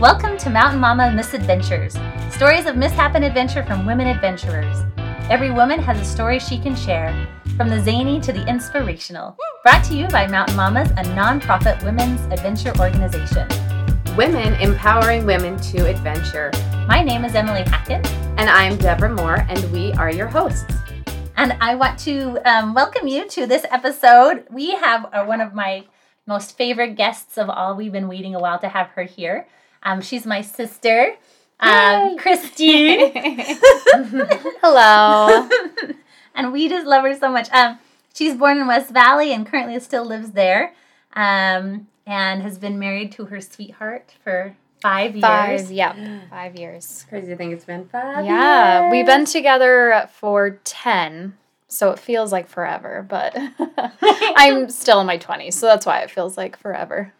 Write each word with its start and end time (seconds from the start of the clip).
Welcome 0.00 0.38
to 0.38 0.48
Mountain 0.48 0.80
Mama 0.80 1.12
Misadventures 1.12 1.94
stories 2.30 2.64
of 2.64 2.74
mishap 2.74 3.16
and 3.16 3.22
adventure 3.22 3.62
from 3.62 3.84
women 3.84 4.06
adventurers. 4.06 4.82
Every 5.28 5.50
woman 5.50 5.78
has 5.78 6.00
a 6.00 6.04
story 6.06 6.38
she 6.38 6.58
can 6.58 6.74
share, 6.74 7.28
from 7.54 7.68
the 7.68 7.82
zany 7.82 8.18
to 8.20 8.32
the 8.32 8.48
inspirational. 8.48 9.36
Brought 9.62 9.84
to 9.84 9.94
you 9.94 10.08
by 10.08 10.26
Mountain 10.26 10.56
Mamas, 10.56 10.90
a 10.92 11.04
nonprofit 11.12 11.84
women's 11.84 12.22
adventure 12.32 12.72
organization. 12.80 13.46
Women 14.16 14.54
empowering 14.54 15.26
women 15.26 15.60
to 15.64 15.86
adventure. 15.86 16.50
My 16.88 17.02
name 17.04 17.26
is 17.26 17.34
Emily 17.34 17.64
Hackett. 17.64 18.10
And 18.38 18.48
I'm 18.48 18.78
Deborah 18.78 19.14
Moore, 19.14 19.44
and 19.50 19.70
we 19.70 19.92
are 19.92 20.10
your 20.10 20.28
hosts. 20.28 20.72
And 21.36 21.52
I 21.60 21.74
want 21.74 21.98
to 21.98 22.38
um, 22.46 22.72
welcome 22.72 23.06
you 23.06 23.28
to 23.28 23.46
this 23.46 23.66
episode. 23.70 24.46
We 24.50 24.76
have 24.76 25.10
uh, 25.12 25.26
one 25.26 25.42
of 25.42 25.52
my 25.52 25.84
most 26.26 26.56
favorite 26.56 26.96
guests 26.96 27.36
of 27.36 27.50
all. 27.50 27.76
We've 27.76 27.92
been 27.92 28.08
waiting 28.08 28.34
a 28.34 28.40
while 28.40 28.58
to 28.60 28.68
have 28.70 28.86
her 28.92 29.02
here. 29.02 29.46
Um, 29.82 30.00
she's 30.00 30.26
my 30.26 30.42
sister, 30.42 31.16
um, 31.60 32.18
Kristine. 32.18 33.12
Hello. 34.62 35.48
and 36.34 36.52
we 36.52 36.68
just 36.68 36.86
love 36.86 37.04
her 37.04 37.18
so 37.18 37.30
much. 37.30 37.50
Um, 37.50 37.78
she's 38.14 38.34
born 38.34 38.58
in 38.58 38.66
West 38.66 38.90
Valley 38.90 39.32
and 39.32 39.46
currently 39.46 39.78
still 39.80 40.04
lives 40.04 40.32
there. 40.32 40.74
Um, 41.14 41.88
and 42.06 42.42
has 42.42 42.58
been 42.58 42.78
married 42.78 43.12
to 43.12 43.26
her 43.26 43.40
sweetheart 43.40 44.14
for 44.24 44.56
five 44.82 45.14
years. 45.14 45.22
Five, 45.22 45.70
yep, 45.70 45.96
five 46.28 46.56
years. 46.56 47.06
Crazy 47.08 47.28
to 47.28 47.36
think 47.36 47.52
it's 47.52 47.64
been 47.64 47.86
five. 47.88 48.24
Yeah, 48.24 48.82
years. 48.82 48.92
we've 48.92 49.06
been 49.06 49.24
together 49.24 50.08
for 50.12 50.58
10, 50.64 51.36
so 51.68 51.90
it 51.90 51.98
feels 51.98 52.32
like 52.32 52.48
forever, 52.48 53.06
but 53.08 53.36
I'm 54.02 54.68
still 54.70 55.00
in 55.00 55.06
my 55.06 55.18
20s, 55.18 55.52
so 55.54 55.66
that's 55.66 55.86
why 55.86 56.00
it 56.00 56.10
feels 56.10 56.36
like 56.36 56.56
forever. 56.56 57.12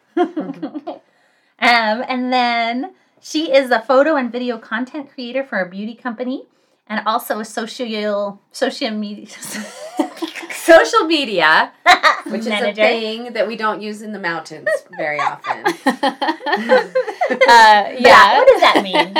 Um, 1.60 2.04
and 2.08 2.32
then 2.32 2.94
she 3.20 3.52
is 3.52 3.70
a 3.70 3.80
photo 3.80 4.16
and 4.16 4.32
video 4.32 4.58
content 4.58 5.10
creator 5.12 5.44
for 5.44 5.60
a 5.60 5.68
beauty 5.68 5.94
company 5.94 6.46
and 6.86 7.06
also 7.06 7.38
a 7.40 7.44
social 7.44 8.40
social 8.50 8.90
media 8.90 9.26
social 10.70 11.06
media, 11.06 11.72
which 12.26 12.42
is 12.42 12.48
Manager. 12.48 12.82
a 12.82 13.00
thing 13.00 13.32
that 13.32 13.46
we 13.46 13.56
don't 13.56 13.80
use 13.80 14.02
in 14.02 14.12
the 14.12 14.18
mountains 14.18 14.68
very 14.96 15.20
often. 15.20 15.64
Uh, 17.30 17.94
yeah. 17.96 18.38
What 18.38 18.48
does 18.48 18.60
that 18.60 18.80
mean? 18.82 19.16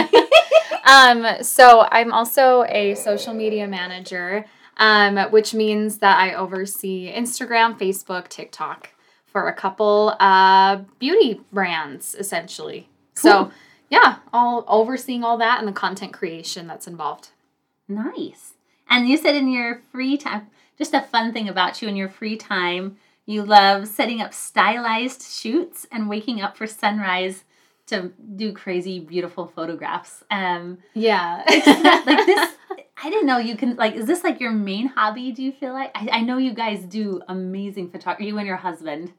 um, 0.85 1.45
so 1.45 1.83
I'm 1.83 2.13
also 2.13 2.65
a 2.65 2.97
social 2.97 3.33
media 3.33 3.69
manager, 3.69 4.47
um, 4.79 5.17
which 5.31 5.55
means 5.55 5.99
that 5.99 6.19
I 6.19 6.35
oversee 6.35 7.13
Instagram, 7.13 7.79
Facebook, 7.79 8.27
TikTok 8.27 8.91
for 9.33 9.49
a 9.49 9.55
couple 9.55 10.15
uh, 10.21 10.77
beauty 10.99 11.41
brands, 11.53 12.15
essentially. 12.15 12.89
Cool. 13.15 13.31
So 13.31 13.51
yeah, 13.89 14.17
all 14.33 14.65
overseeing 14.69 15.25
all 15.25 15.37
that 15.39 15.59
and 15.59 15.69
the 15.69 15.73
content 15.73 16.13
creation 16.13 16.67
that's 16.67 16.87
involved. 16.87 17.31
Nice. 17.89 18.55
And 18.89 19.09
you 19.09 19.17
said 19.17 19.35
in 19.35 19.49
your 19.51 19.83
free 19.93 20.17
time, 20.17 20.49
just 20.79 20.95
a 20.95 21.01
fun 21.03 21.33
thing 21.33 21.49
about 21.49 21.83
you 21.83 21.89
in 21.89 21.97
your 21.97 22.09
free 22.09 22.37
time, 22.37 22.97
you 23.27 23.45
love 23.45 23.87
setting 23.87 24.21
up 24.21 24.33
stylized 24.33 25.23
shoots 25.23 25.87
and 25.93 26.09
waking 26.09 26.41
up 26.41 26.57
for 26.57 26.67
sunrise 26.67 27.45
to 27.87 28.13
do 28.37 28.53
crazy, 28.53 29.01
beautiful 29.01 29.47
photographs. 29.47 30.25
Um, 30.31 30.79
Yeah. 30.95 31.43
like 31.49 32.27
this, 32.27 32.51
I 33.03 33.11
didn't 33.11 33.27
know 33.27 33.39
you 33.39 33.57
can, 33.57 33.77
like, 33.77 33.95
is 33.95 34.07
this 34.07 34.25
like 34.25 34.41
your 34.41 34.53
main 34.53 34.87
hobby, 34.89 35.33
do 35.33 35.43
you 35.43 35.53
feel 35.53 35.73
like? 35.73 35.91
I, 35.95 36.09
I 36.13 36.21
know 36.23 36.39
you 36.39 36.55
guys 36.55 36.83
do 36.85 37.21
amazing 37.29 37.91
photography, 37.91 38.27
you 38.27 38.39
and 38.39 38.47
your 38.47 38.57
husband. 38.57 39.13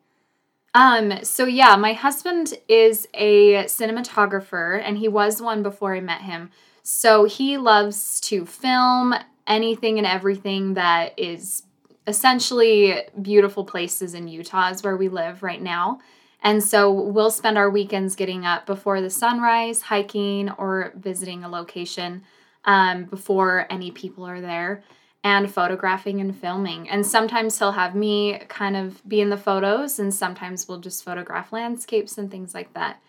Um, 0.73 1.23
so 1.23 1.45
yeah, 1.45 1.75
my 1.75 1.93
husband 1.93 2.53
is 2.67 3.07
a 3.13 3.65
cinematographer 3.65 4.81
and 4.83 4.97
he 4.97 5.07
was 5.07 5.41
one 5.41 5.63
before 5.63 5.95
I 5.95 5.99
met 5.99 6.21
him. 6.21 6.49
So 6.83 7.25
he 7.25 7.57
loves 7.57 8.21
to 8.21 8.45
film 8.45 9.13
anything 9.47 9.97
and 9.97 10.07
everything 10.07 10.75
that 10.75 11.13
is 11.17 11.63
essentially 12.07 13.01
beautiful 13.21 13.65
places 13.65 14.13
in 14.13 14.27
Utah 14.27 14.69
is 14.69 14.81
where 14.83 14.97
we 14.97 15.09
live 15.09 15.43
right 15.43 15.61
now. 15.61 15.99
And 16.41 16.63
so 16.63 16.91
we'll 16.91 17.29
spend 17.29 17.57
our 17.57 17.69
weekends 17.69 18.15
getting 18.15 18.45
up 18.45 18.65
before 18.65 19.01
the 19.01 19.09
sunrise, 19.09 19.81
hiking 19.81 20.49
or 20.51 20.93
visiting 20.95 21.43
a 21.43 21.49
location 21.49 22.23
um, 22.65 23.05
before 23.05 23.67
any 23.69 23.91
people 23.91 24.25
are 24.25 24.41
there 24.41 24.83
and 25.23 25.51
photographing 25.51 26.19
and 26.19 26.35
filming. 26.35 26.89
And 26.89 27.05
sometimes 27.05 27.57
he'll 27.59 27.73
have 27.73 27.95
me 27.95 28.39
kind 28.47 28.75
of 28.75 29.07
be 29.07 29.21
in 29.21 29.29
the 29.29 29.37
photos, 29.37 29.99
and 29.99 30.13
sometimes 30.13 30.67
we'll 30.67 30.79
just 30.79 31.03
photograph 31.03 31.51
landscapes 31.53 32.17
and 32.17 32.29
things 32.31 32.53
like 32.53 32.73
that. 32.73 32.99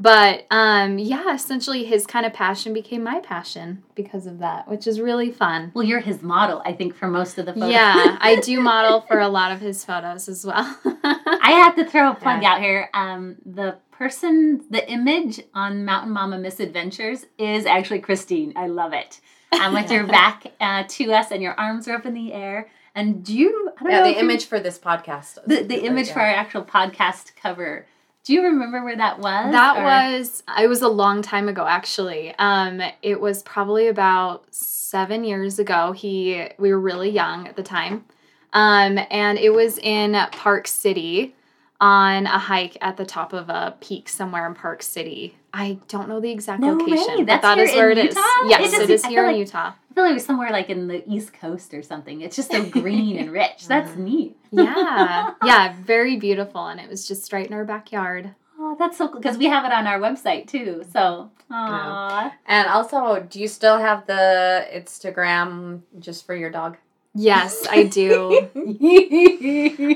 But 0.00 0.46
um, 0.50 0.98
yeah, 0.98 1.32
essentially 1.34 1.84
his 1.84 2.06
kind 2.06 2.26
of 2.26 2.32
passion 2.32 2.72
became 2.72 3.04
my 3.04 3.20
passion 3.20 3.84
because 3.94 4.26
of 4.26 4.40
that, 4.40 4.66
which 4.68 4.86
is 4.86 5.00
really 5.00 5.30
fun. 5.30 5.70
Well, 5.74 5.84
you're 5.84 6.00
his 6.00 6.22
model, 6.22 6.60
I 6.64 6.72
think, 6.72 6.94
for 6.96 7.06
most 7.06 7.38
of 7.38 7.46
the 7.46 7.52
photos. 7.52 7.70
Yeah, 7.70 8.16
I 8.20 8.36
do 8.40 8.60
model 8.72 9.02
for 9.02 9.20
a 9.20 9.28
lot 9.28 9.52
of 9.52 9.60
his 9.60 9.84
photos 9.84 10.28
as 10.28 10.44
well. 10.44 10.76
I 10.84 11.52
have 11.64 11.76
to 11.76 11.84
throw 11.84 12.10
a 12.10 12.14
plug 12.14 12.42
Yeah. 12.42 12.54
out 12.54 12.60
here. 12.60 12.88
Um, 12.94 13.36
the 13.46 13.76
person, 13.92 14.64
the 14.70 14.90
image 14.90 15.40
on 15.54 15.84
Mountain 15.84 16.12
Mama 16.12 16.38
Misadventures 16.38 17.26
is 17.38 17.64
actually 17.64 18.00
Kristine. 18.00 18.54
I 18.56 18.66
love 18.66 18.92
it. 18.94 19.20
Um, 19.60 19.74
with 19.74 19.90
your 19.90 20.06
back 20.06 20.46
uh, 20.60 20.84
to 20.88 21.12
us 21.12 21.30
and 21.30 21.42
your 21.42 21.52
arms 21.54 21.86
are 21.86 21.94
up 21.94 22.06
in 22.06 22.14
the 22.14 22.32
air. 22.32 22.70
And 22.94 23.24
do 23.24 23.34
you, 23.34 23.70
I 23.78 23.82
don't 23.82 23.92
yeah, 23.92 24.00
know 24.00 24.12
the 24.12 24.18
image 24.18 24.46
for 24.46 24.60
this 24.60 24.78
podcast. 24.78 25.38
the, 25.46 25.62
the 25.62 25.84
image 25.84 26.10
for 26.10 26.20
our 26.20 26.26
actual 26.26 26.62
podcast 26.62 27.36
cover. 27.36 27.86
Do 28.24 28.34
you 28.34 28.42
remember 28.44 28.84
where 28.84 28.96
that 28.96 29.18
was? 29.18 29.52
That 29.52 29.78
or- 29.78 29.82
was 29.82 30.42
it 30.58 30.68
was 30.68 30.82
a 30.82 30.88
long 30.88 31.22
time 31.22 31.48
ago 31.48 31.66
actually. 31.66 32.34
Um 32.38 32.80
it 33.02 33.20
was 33.20 33.42
probably 33.42 33.88
about 33.88 34.54
7 34.54 35.24
years 35.24 35.58
ago. 35.58 35.92
He 35.92 36.48
we 36.58 36.70
were 36.70 36.80
really 36.80 37.10
young 37.10 37.48
at 37.48 37.56
the 37.56 37.62
time. 37.62 38.04
Um 38.52 38.98
and 39.10 39.38
it 39.38 39.50
was 39.50 39.78
in 39.78 40.16
Park 40.30 40.68
City 40.68 41.34
on 41.82 42.26
a 42.26 42.38
hike 42.38 42.76
at 42.80 42.96
the 42.96 43.04
top 43.04 43.32
of 43.32 43.48
a 43.48 43.76
peak 43.80 44.08
somewhere 44.08 44.46
in 44.46 44.54
Park 44.54 44.84
City. 44.84 45.34
I 45.52 45.78
don't 45.88 46.08
know 46.08 46.20
the 46.20 46.30
exact 46.30 46.60
No 46.60 46.74
location, 46.74 47.08
way. 47.08 47.16
but 47.18 47.26
That's 47.26 47.42
that 47.42 47.58
is 47.58 47.70
here 47.72 47.80
where 47.82 47.90
in 47.90 47.98
it 47.98 48.06
is. 48.10 48.14
Utah? 48.14 48.28
It 48.44 48.50
Yes, 48.50 48.60
doesn't- 48.70 48.82
it 48.82 48.90
is 48.90 49.04
here 49.04 49.24
feel 49.24 49.34
in 49.34 49.40
Utah. 49.40 49.72
I 49.90 49.94
feel 49.94 50.04
like 50.04 50.10
it 50.12 50.14
was 50.14 50.24
somewhere 50.24 50.50
like 50.52 50.70
in 50.70 50.86
the 50.86 51.02
East 51.12 51.32
Coast 51.34 51.74
or 51.74 51.82
something. 51.82 52.20
It's 52.20 52.36
just 52.36 52.52
so 52.52 52.64
green 52.70 53.18
and 53.18 53.32
rich. 53.32 53.66
That's 53.66 53.96
neat. 53.96 54.36
Yeah. 54.52 55.32
yeah, 55.44 55.74
very 55.82 56.16
beautiful 56.16 56.66
and 56.68 56.78
it 56.80 56.88
was 56.88 57.06
just 57.06 57.32
right 57.32 57.46
in 57.46 57.52
our 57.52 57.64
backyard. 57.64 58.30
Oh, 58.58 58.76
that's 58.78 58.96
so 58.96 59.08
cool 59.08 59.20
because 59.20 59.36
we 59.36 59.46
have 59.46 59.64
it 59.64 59.72
on 59.72 59.88
our 59.88 59.98
website 59.98 60.46
too. 60.46 60.84
So, 60.92 61.32
aw. 61.50 62.32
And 62.46 62.68
also, 62.68 63.26
do 63.28 63.40
you 63.40 63.48
still 63.48 63.78
have 63.78 64.06
the 64.06 64.66
Instagram 64.72 65.80
just 65.98 66.24
for 66.26 66.34
your 66.36 66.48
dog? 66.50 66.76
Yes, 67.14 67.66
I 67.68 67.84
do. 67.84 68.48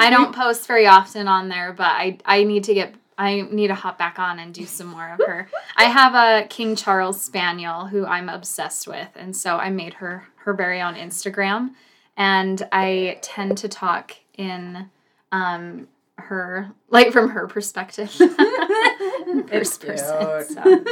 I 0.01 0.11
don't 0.11 0.35
post 0.35 0.67
very 0.67 0.87
often 0.87 1.29
on 1.29 1.49
there, 1.49 1.73
but 1.73 1.87
I 1.87 2.19
I 2.25 2.45
need 2.45 2.65
to 2.65 2.75
get 2.75 2.95
I 3.19 3.43
need 3.51 3.69
to 3.69 3.75
hop 3.75 3.99
back 3.99 4.19
on 4.19 4.39
and 4.39 4.53
do 4.53 4.67
some 4.67 4.89
more 4.89 5.09
of 5.09 5.27
her. 5.27 5.49
I 5.77 5.85
have 5.85 6.15
a 6.15 6.47
King 6.49 6.77
Charles 6.77 7.21
Spaniel 7.21 7.87
who 7.87 8.05
I'm 8.05 8.29
obsessed 8.29 8.87
with, 8.87 9.09
and 9.17 9.35
so 9.35 9.57
I 9.57 9.71
made 9.71 9.95
her 9.95 10.29
her 10.45 10.53
very 10.53 10.81
own 10.81 10.95
Instagram, 10.95 11.71
and 12.17 12.67
I 12.71 13.19
tend 13.23 13.59
to 13.59 13.69
talk 13.69 14.13
in 14.37 14.91
um 15.33 15.89
her 16.19 16.71
like 16.91 17.13
from 17.13 17.31
her 17.31 17.47
perspective. 17.47 18.11
First 19.49 19.81
person. 19.81 20.47
So, 20.49 20.85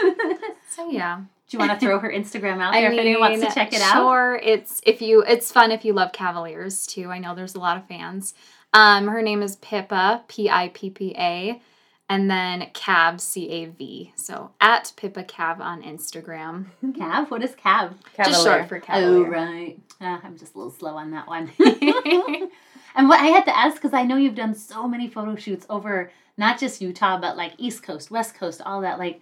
so 0.70 0.90
yeah. 0.90 1.22
Do 1.48 1.56
you 1.56 1.58
want 1.58 1.78
to 1.78 1.86
throw 1.86 1.98
her 1.98 2.10
Instagram 2.10 2.60
out 2.62 2.72
there 2.72 2.90
if 2.90 2.98
anyone 2.98 3.20
wants 3.30 3.46
to 3.46 3.54
check 3.54 3.72
it 3.74 3.82
out? 3.82 3.92
Sure, 3.92 4.40
it's 4.42 4.80
if 4.84 5.02
you 5.02 5.22
it's 5.22 5.52
fun 5.52 5.70
if 5.70 5.84
you 5.84 5.92
love 5.92 6.12
Cavaliers 6.12 6.86
too. 6.86 7.10
I 7.10 7.18
know 7.18 7.34
there's 7.34 7.54
a 7.54 7.60
lot 7.60 7.76
of 7.76 7.86
fans. 7.86 8.34
Um, 8.72 9.08
her 9.08 9.22
name 9.22 9.42
is 9.42 9.56
Pippa, 9.56 10.24
P 10.26 10.48
I 10.48 10.70
P 10.72 10.90
P 10.90 11.14
A, 11.18 11.60
and 12.08 12.30
then 12.30 12.62
Cav, 12.72 13.20
C 13.20 13.48
A 13.50 13.66
V. 13.66 14.12
So 14.16 14.52
at 14.60 14.92
Pippa 14.96 15.24
Cav 15.24 15.60
on 15.60 15.82
Instagram. 15.82 16.66
Cav? 16.84 17.30
What 17.30 17.42
is 17.42 17.52
Cav? 17.52 17.92
Just 18.16 18.42
short 18.42 18.68
for 18.68 18.82
Oh, 18.88 19.22
right. 19.24 19.78
Uh, 20.00 20.18
I'm 20.22 20.38
just 20.38 20.54
a 20.54 20.58
little 20.58 20.72
slow 20.72 20.96
on 20.96 21.10
that 21.10 21.28
one. 21.28 21.50
and 22.96 23.08
what 23.08 23.20
I 23.20 23.26
had 23.26 23.44
to 23.44 23.56
ask, 23.56 23.76
because 23.76 23.94
I 23.94 24.02
know 24.02 24.16
you've 24.16 24.34
done 24.34 24.54
so 24.54 24.88
many 24.88 25.08
photo 25.08 25.36
shoots 25.36 25.66
over 25.68 26.10
not 26.36 26.58
just 26.58 26.80
Utah, 26.80 27.20
but 27.20 27.36
like 27.36 27.52
East 27.58 27.82
Coast, 27.82 28.10
West 28.10 28.34
Coast, 28.34 28.60
all 28.64 28.80
that. 28.80 28.98
Like, 28.98 29.20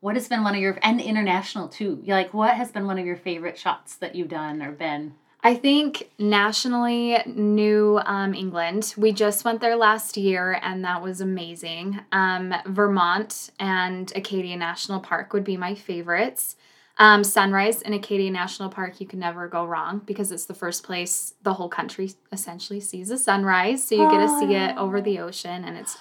what 0.00 0.14
has 0.14 0.28
been 0.28 0.44
one 0.44 0.54
of 0.54 0.60
your, 0.60 0.78
and 0.82 1.00
international 1.00 1.68
too? 1.68 2.00
You're 2.02 2.16
like, 2.16 2.32
what 2.32 2.54
has 2.54 2.70
been 2.70 2.86
one 2.86 2.98
of 2.98 3.06
your 3.06 3.16
favorite 3.16 3.58
shots 3.58 3.96
that 3.96 4.14
you've 4.14 4.28
done 4.28 4.62
or 4.62 4.72
been? 4.72 5.14
I 5.42 5.54
think 5.54 6.10
nationally, 6.18 7.18
New 7.26 8.00
um, 8.04 8.34
England. 8.34 8.94
We 8.96 9.12
just 9.12 9.44
went 9.44 9.60
there 9.60 9.76
last 9.76 10.16
year, 10.16 10.58
and 10.62 10.84
that 10.84 11.00
was 11.00 11.20
amazing. 11.20 12.00
Um, 12.10 12.52
Vermont 12.66 13.50
and 13.60 14.12
Acadia 14.16 14.56
National 14.56 14.98
Park 14.98 15.32
would 15.32 15.44
be 15.44 15.56
my 15.56 15.76
favorites. 15.76 16.56
Um, 16.98 17.22
sunrise 17.22 17.82
in 17.82 17.92
Acadia 17.92 18.32
National 18.32 18.68
Park, 18.68 19.00
you 19.00 19.06
can 19.06 19.20
never 19.20 19.46
go 19.46 19.64
wrong 19.64 20.02
because 20.04 20.32
it's 20.32 20.46
the 20.46 20.54
first 20.54 20.82
place 20.82 21.34
the 21.44 21.54
whole 21.54 21.68
country 21.68 22.10
essentially 22.32 22.80
sees 22.80 23.08
a 23.10 23.16
sunrise. 23.16 23.84
So 23.86 23.94
you 23.94 24.10
get 24.10 24.18
to 24.18 24.38
see 24.40 24.54
it 24.56 24.76
over 24.76 25.00
the 25.00 25.20
ocean, 25.20 25.64
and 25.64 25.76
it's 25.76 25.96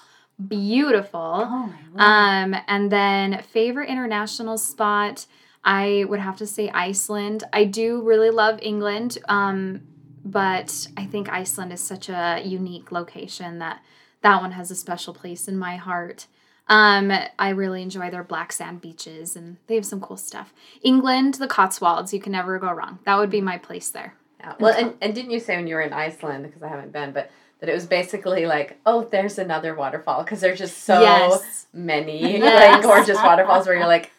beautiful. 0.45 1.19
Oh 1.45 1.73
my. 1.93 2.43
Um, 2.43 2.55
and 2.67 2.91
then 2.91 3.41
favorite 3.41 3.89
international 3.89 4.57
spot, 4.57 5.25
I 5.63 6.05
would 6.07 6.19
have 6.19 6.37
to 6.37 6.47
say 6.47 6.69
Iceland. 6.69 7.43
I 7.51 7.63
do 7.65 8.01
really 8.01 8.29
love 8.29 8.59
England, 8.61 9.17
um, 9.27 9.81
but 10.23 10.87
I 10.95 11.05
think 11.05 11.29
Iceland 11.29 11.73
is 11.73 11.81
such 11.81 12.09
a 12.09 12.41
unique 12.43 12.91
location 12.91 13.59
that 13.59 13.81
that 14.21 14.41
one 14.41 14.51
has 14.51 14.71
a 14.71 14.75
special 14.75 15.13
place 15.13 15.47
in 15.47 15.57
my 15.57 15.75
heart. 15.75 16.27
Um, 16.69 17.13
I 17.39 17.49
really 17.49 17.81
enjoy 17.81 18.09
their 18.09 18.23
black 18.23 18.51
sand 18.51 18.81
beaches 18.81 19.35
and 19.35 19.57
they 19.67 19.75
have 19.75 19.85
some 19.85 20.01
cool 20.01 20.17
stuff. 20.17 20.53
England, 20.81 21.35
the 21.35 21.47
Cotswolds, 21.47 22.13
you 22.13 22.19
can 22.19 22.33
never 22.33 22.59
go 22.59 22.71
wrong. 22.71 22.99
That 23.05 23.17
would 23.17 23.29
be 23.29 23.41
my 23.41 23.57
place 23.57 23.89
there. 23.89 24.15
Yeah. 24.39 24.53
Well, 24.59 24.75
and, 24.77 24.93
and 25.01 25.15
didn't 25.15 25.31
you 25.31 25.39
say 25.39 25.55
when 25.55 25.67
you 25.67 25.75
were 25.75 25.81
in 25.81 25.93
Iceland, 25.93 26.43
because 26.43 26.61
I 26.61 26.67
haven't 26.67 26.91
been, 26.91 27.11
but 27.11 27.31
that 27.59 27.69
it 27.69 27.73
was 27.73 27.85
basically 27.85 28.45
like, 28.45 28.79
oh, 28.85 29.03
there's 29.11 29.37
another 29.39 29.73
waterfall, 29.75 30.23
because 30.23 30.41
there's 30.41 30.59
just 30.59 30.83
so 30.83 31.01
Yes. 31.01 31.67
many 31.73 32.37
Yes. 32.39 32.73
like 32.73 32.83
gorgeous 32.83 33.17
waterfalls 33.17 33.65
where 33.65 33.75
you're 33.77 33.87
like, 33.87 34.11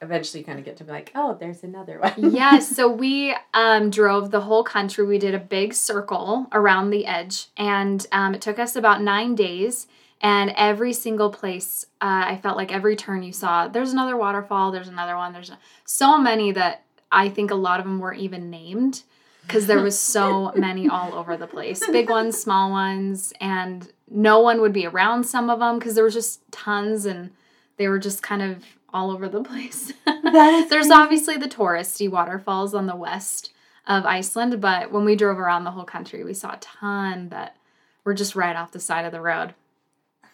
eventually 0.00 0.40
you 0.40 0.44
kind 0.46 0.58
of 0.58 0.64
get 0.64 0.76
to 0.78 0.84
be 0.84 0.90
like, 0.92 1.12
oh, 1.14 1.36
there's 1.38 1.62
another 1.62 1.98
one. 1.98 2.12
yes, 2.34 2.68
so 2.76 2.88
we 2.90 3.34
um, 3.54 3.88
drove 3.90 4.30
the 4.30 4.40
whole 4.42 4.64
country. 4.64 5.04
We 5.06 5.18
did 5.18 5.34
a 5.34 5.38
big 5.38 5.72
circle 5.74 6.46
around 6.52 6.90
the 6.90 7.06
edge, 7.06 7.46
and 7.56 8.06
um, 8.12 8.34
it 8.34 8.40
took 8.40 8.58
us 8.58 8.76
about 8.76 9.00
nine 9.02 9.34
days. 9.34 9.86
And 10.24 10.52
every 10.56 10.92
single 10.92 11.30
place, 11.30 11.84
uh, 12.00 12.22
I 12.28 12.36
felt 12.40 12.56
like 12.56 12.70
every 12.72 12.94
turn 12.94 13.24
you 13.24 13.32
saw, 13.32 13.66
there's 13.66 13.92
another 13.92 14.16
waterfall, 14.16 14.70
there's 14.70 14.86
another 14.86 15.16
one, 15.16 15.32
there's 15.32 15.50
so 15.84 16.16
many 16.16 16.52
that 16.52 16.84
I 17.10 17.28
think 17.28 17.50
a 17.50 17.56
lot 17.56 17.80
of 17.80 17.84
them 17.86 17.98
weren't 17.98 18.20
even 18.20 18.48
named 18.48 19.02
because 19.42 19.66
there 19.66 19.82
was 19.82 19.98
so 19.98 20.52
many 20.56 20.88
all 20.88 21.14
over 21.14 21.36
the 21.36 21.46
place 21.46 21.82
big 21.90 22.08
ones, 22.10 22.40
small 22.40 22.70
ones, 22.70 23.32
and 23.40 23.90
no 24.10 24.40
one 24.40 24.60
would 24.60 24.72
be 24.72 24.86
around 24.86 25.24
some 25.24 25.50
of 25.50 25.58
them 25.58 25.78
because 25.78 25.94
there 25.94 26.04
was 26.04 26.14
just 26.14 26.40
tons 26.52 27.04
and 27.06 27.30
they 27.76 27.88
were 27.88 27.98
just 27.98 28.22
kind 28.22 28.42
of 28.42 28.64
all 28.92 29.10
over 29.10 29.28
the 29.28 29.42
place. 29.50 29.92
There's 30.06 30.68
crazy. 30.68 30.92
obviously 30.92 31.36
the 31.36 31.48
touristy 31.48 32.10
waterfalls 32.10 32.74
on 32.74 32.86
the 32.86 32.96
west 32.96 33.52
of 33.86 34.04
Iceland, 34.04 34.60
but 34.60 34.92
when 34.92 35.04
we 35.04 35.16
drove 35.16 35.38
around 35.38 35.64
the 35.64 35.70
whole 35.72 35.84
country, 35.84 36.22
we 36.24 36.34
saw 36.34 36.52
a 36.54 36.58
ton 36.58 37.30
that 37.30 37.56
were 38.04 38.14
just 38.14 38.36
right 38.36 38.54
off 38.54 38.70
the 38.72 38.80
side 38.80 39.04
of 39.04 39.12
the 39.12 39.20
road. 39.20 39.54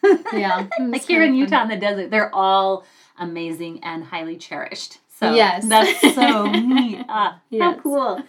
yeah. 0.32 0.66
Like 0.80 1.04
here 1.06 1.22
in 1.24 1.34
Utah 1.34 1.62
in 1.62 1.68
the 1.68 1.76
desert, 1.76 2.10
they're 2.10 2.34
all 2.34 2.84
amazing 3.18 3.82
and 3.82 4.04
highly 4.04 4.36
cherished. 4.36 4.98
So 5.18 5.34
Yes. 5.34 5.66
that's 5.66 6.14
so 6.14 6.46
neat. 6.52 7.04
Ah, 7.08 7.40
Yes. 7.50 7.62
How 7.76 7.80
cool. 7.82 8.22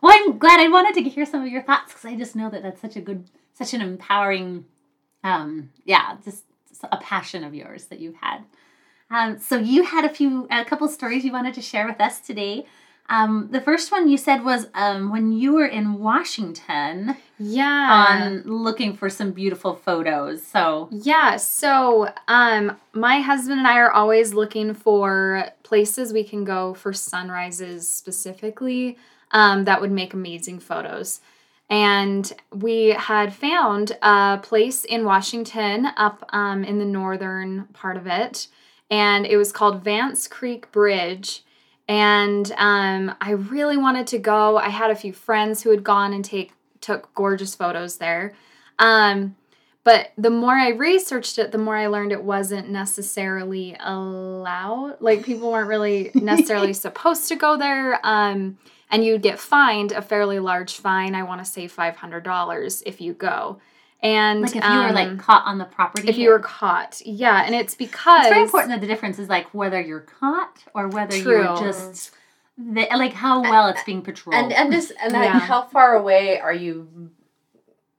Well, 0.00 0.12
I'm 0.14 0.38
glad 0.38 0.60
I 0.60 0.68
wanted 0.68 0.94
to 1.02 1.08
hear 1.08 1.26
some 1.26 1.42
of 1.42 1.48
your 1.48 1.62
thoughts 1.62 1.92
because 1.92 2.04
I 2.04 2.16
just 2.16 2.36
know 2.36 2.50
that 2.50 2.62
that's 2.62 2.80
such 2.80 2.96
a 2.96 3.00
good, 3.00 3.24
such 3.54 3.74
an 3.74 3.80
empowering, 3.80 4.64
um, 5.24 5.70
yeah, 5.84 6.16
just 6.24 6.44
a 6.84 6.96
passion 6.98 7.42
of 7.44 7.54
yours 7.54 7.86
that 7.86 7.98
you've 8.00 8.16
had. 8.16 8.44
Um, 9.10 9.38
so 9.38 9.56
you 9.56 9.84
had 9.84 10.04
a 10.04 10.08
few, 10.08 10.46
a 10.50 10.64
couple 10.64 10.86
stories 10.88 11.24
you 11.24 11.32
wanted 11.32 11.54
to 11.54 11.62
share 11.62 11.86
with 11.86 12.00
us 12.00 12.20
today. 12.20 12.66
Um, 13.08 13.48
the 13.52 13.60
first 13.60 13.92
one 13.92 14.08
you 14.08 14.16
said 14.18 14.44
was 14.44 14.66
um, 14.74 15.10
when 15.12 15.30
you 15.32 15.54
were 15.54 15.66
in 15.66 16.00
Washington 16.00 17.16
Yeah. 17.38 17.88
on 17.88 18.42
looking 18.42 18.96
for 18.96 19.08
some 19.08 19.30
beautiful 19.30 19.76
photos. 19.76 20.42
So 20.44 20.88
Yeah, 20.90 21.36
so 21.36 22.12
um 22.26 22.76
my 22.92 23.20
husband 23.20 23.58
and 23.60 23.68
I 23.68 23.78
are 23.78 23.92
always 23.92 24.34
looking 24.34 24.74
for 24.74 25.48
places 25.62 26.12
we 26.12 26.24
can 26.24 26.42
go 26.44 26.74
for 26.74 26.92
sunrises 26.92 27.88
specifically 27.88 28.98
um 29.30 29.64
that 29.64 29.80
would 29.80 29.92
make 29.92 30.14
amazing 30.14 30.60
photos. 30.60 31.20
And 31.68 32.32
we 32.52 32.90
had 32.90 33.34
found 33.34 33.96
a 34.00 34.38
place 34.40 34.84
in 34.84 35.04
Washington 35.04 35.86
up 35.96 36.28
um, 36.32 36.62
in 36.62 36.78
the 36.78 36.84
northern 36.84 37.64
part 37.72 37.96
of 37.96 38.06
it, 38.06 38.46
and 38.88 39.26
it 39.26 39.36
was 39.36 39.50
called 39.50 39.82
Vance 39.82 40.28
Creek 40.28 40.70
Bridge. 40.70 41.42
And 41.88 42.52
um, 42.56 43.14
I 43.20 43.30
really 43.32 43.76
wanted 43.76 44.06
to 44.08 44.18
go. 44.18 44.58
I 44.58 44.68
had 44.68 44.90
a 44.90 44.96
few 44.96 45.12
friends 45.12 45.62
who 45.62 45.70
had 45.70 45.82
gone 45.84 46.12
and 46.12 46.24
take 46.24 46.52
took 46.80 47.12
gorgeous 47.14 47.54
photos 47.54 47.98
there. 47.98 48.34
Um, 48.78 49.34
but 49.86 50.10
the 50.18 50.30
more 50.30 50.52
I 50.52 50.70
researched 50.70 51.38
it, 51.38 51.52
the 51.52 51.58
more 51.58 51.76
I 51.76 51.86
learned 51.86 52.10
it 52.10 52.24
wasn't 52.24 52.70
necessarily 52.70 53.76
allowed. 53.78 54.96
Like 54.98 55.24
people 55.24 55.52
weren't 55.52 55.68
really 55.68 56.10
necessarily 56.16 56.72
supposed 56.72 57.28
to 57.28 57.36
go 57.36 57.56
there. 57.56 58.00
Um, 58.02 58.58
and 58.90 59.04
you'd 59.04 59.22
get 59.22 59.38
fined 59.38 59.92
a 59.92 60.02
fairly 60.02 60.40
large 60.40 60.74
fine. 60.74 61.14
I 61.14 61.22
want 61.22 61.44
to 61.44 61.44
say 61.44 61.68
five 61.68 61.94
hundred 61.94 62.24
dollars 62.24 62.82
if 62.84 63.00
you 63.00 63.12
go. 63.12 63.60
And 64.00 64.40
like 64.40 64.56
if 64.56 64.64
you 64.64 64.70
were 64.70 64.90
like 64.90 65.08
um, 65.10 65.18
caught 65.18 65.46
on 65.46 65.58
the 65.58 65.64
property, 65.64 66.08
if 66.08 66.18
you 66.18 66.30
were 66.30 66.40
caught, 66.40 67.00
yeah, 67.06 67.44
and 67.46 67.54
it's 67.54 67.76
because 67.76 68.22
it's 68.22 68.30
very 68.30 68.42
important 68.42 68.72
that 68.72 68.80
the 68.80 68.88
difference 68.88 69.20
is 69.20 69.28
like 69.28 69.46
whether 69.54 69.80
you're 69.80 70.00
caught 70.00 70.64
or 70.74 70.88
whether 70.88 71.16
True. 71.16 71.44
you're 71.44 71.58
just 71.58 72.10
the, 72.58 72.88
like 72.96 73.12
how 73.12 73.40
well 73.40 73.68
it's 73.68 73.84
being 73.84 74.02
patrolled. 74.02 74.34
And 74.34 74.52
and 74.52 74.72
just 74.72 74.92
and 75.00 75.12
like, 75.12 75.26
Yeah. 75.26 75.38
how 75.38 75.62
far 75.62 75.94
away 75.94 76.40
are 76.40 76.52
you? 76.52 77.10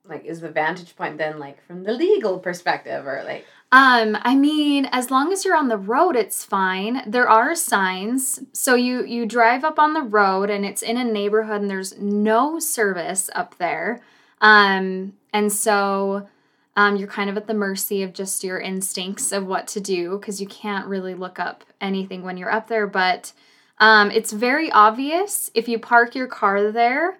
Like, 0.08 0.24
is 0.24 0.40
the 0.40 0.50
vantage 0.50 0.96
point 0.96 1.18
then 1.18 1.38
like 1.38 1.64
from 1.66 1.82
the 1.84 1.92
legal 1.92 2.38
perspective 2.38 3.06
or 3.06 3.22
like? 3.24 3.44
Um, 3.70 4.16
I 4.22 4.34
mean, 4.34 4.86
as 4.92 5.10
long 5.10 5.32
as 5.32 5.44
you're 5.44 5.56
on 5.56 5.68
the 5.68 5.76
road, 5.76 6.16
it's 6.16 6.44
fine. 6.44 7.02
There 7.06 7.28
are 7.28 7.54
signs. 7.54 8.40
So 8.52 8.74
you 8.74 9.04
you 9.04 9.26
drive 9.26 9.64
up 9.64 9.78
on 9.78 9.92
the 9.92 10.02
road 10.02 10.48
and 10.48 10.64
it's 10.64 10.82
in 10.82 10.96
a 10.96 11.04
neighborhood 11.04 11.60
and 11.60 11.70
there's 11.70 11.98
no 11.98 12.58
service 12.58 13.28
up 13.34 13.58
there. 13.58 14.00
Um, 14.40 15.14
and 15.32 15.52
so 15.52 16.28
um, 16.76 16.96
you're 16.96 17.08
kind 17.08 17.28
of 17.28 17.36
at 17.36 17.46
the 17.46 17.54
mercy 17.54 18.02
of 18.02 18.12
just 18.12 18.44
your 18.44 18.60
instincts 18.60 19.32
of 19.32 19.46
what 19.46 19.66
to 19.68 19.80
do 19.80 20.16
because 20.16 20.40
you 20.40 20.46
can't 20.46 20.86
really 20.86 21.14
look 21.14 21.38
up 21.38 21.64
anything 21.80 22.22
when 22.22 22.36
you're 22.36 22.52
up 22.52 22.68
there. 22.68 22.86
But 22.86 23.32
um, 23.78 24.10
it's 24.10 24.32
very 24.32 24.70
obvious 24.70 25.50
if 25.54 25.68
you 25.68 25.78
park 25.78 26.14
your 26.14 26.26
car 26.26 26.70
there. 26.70 27.18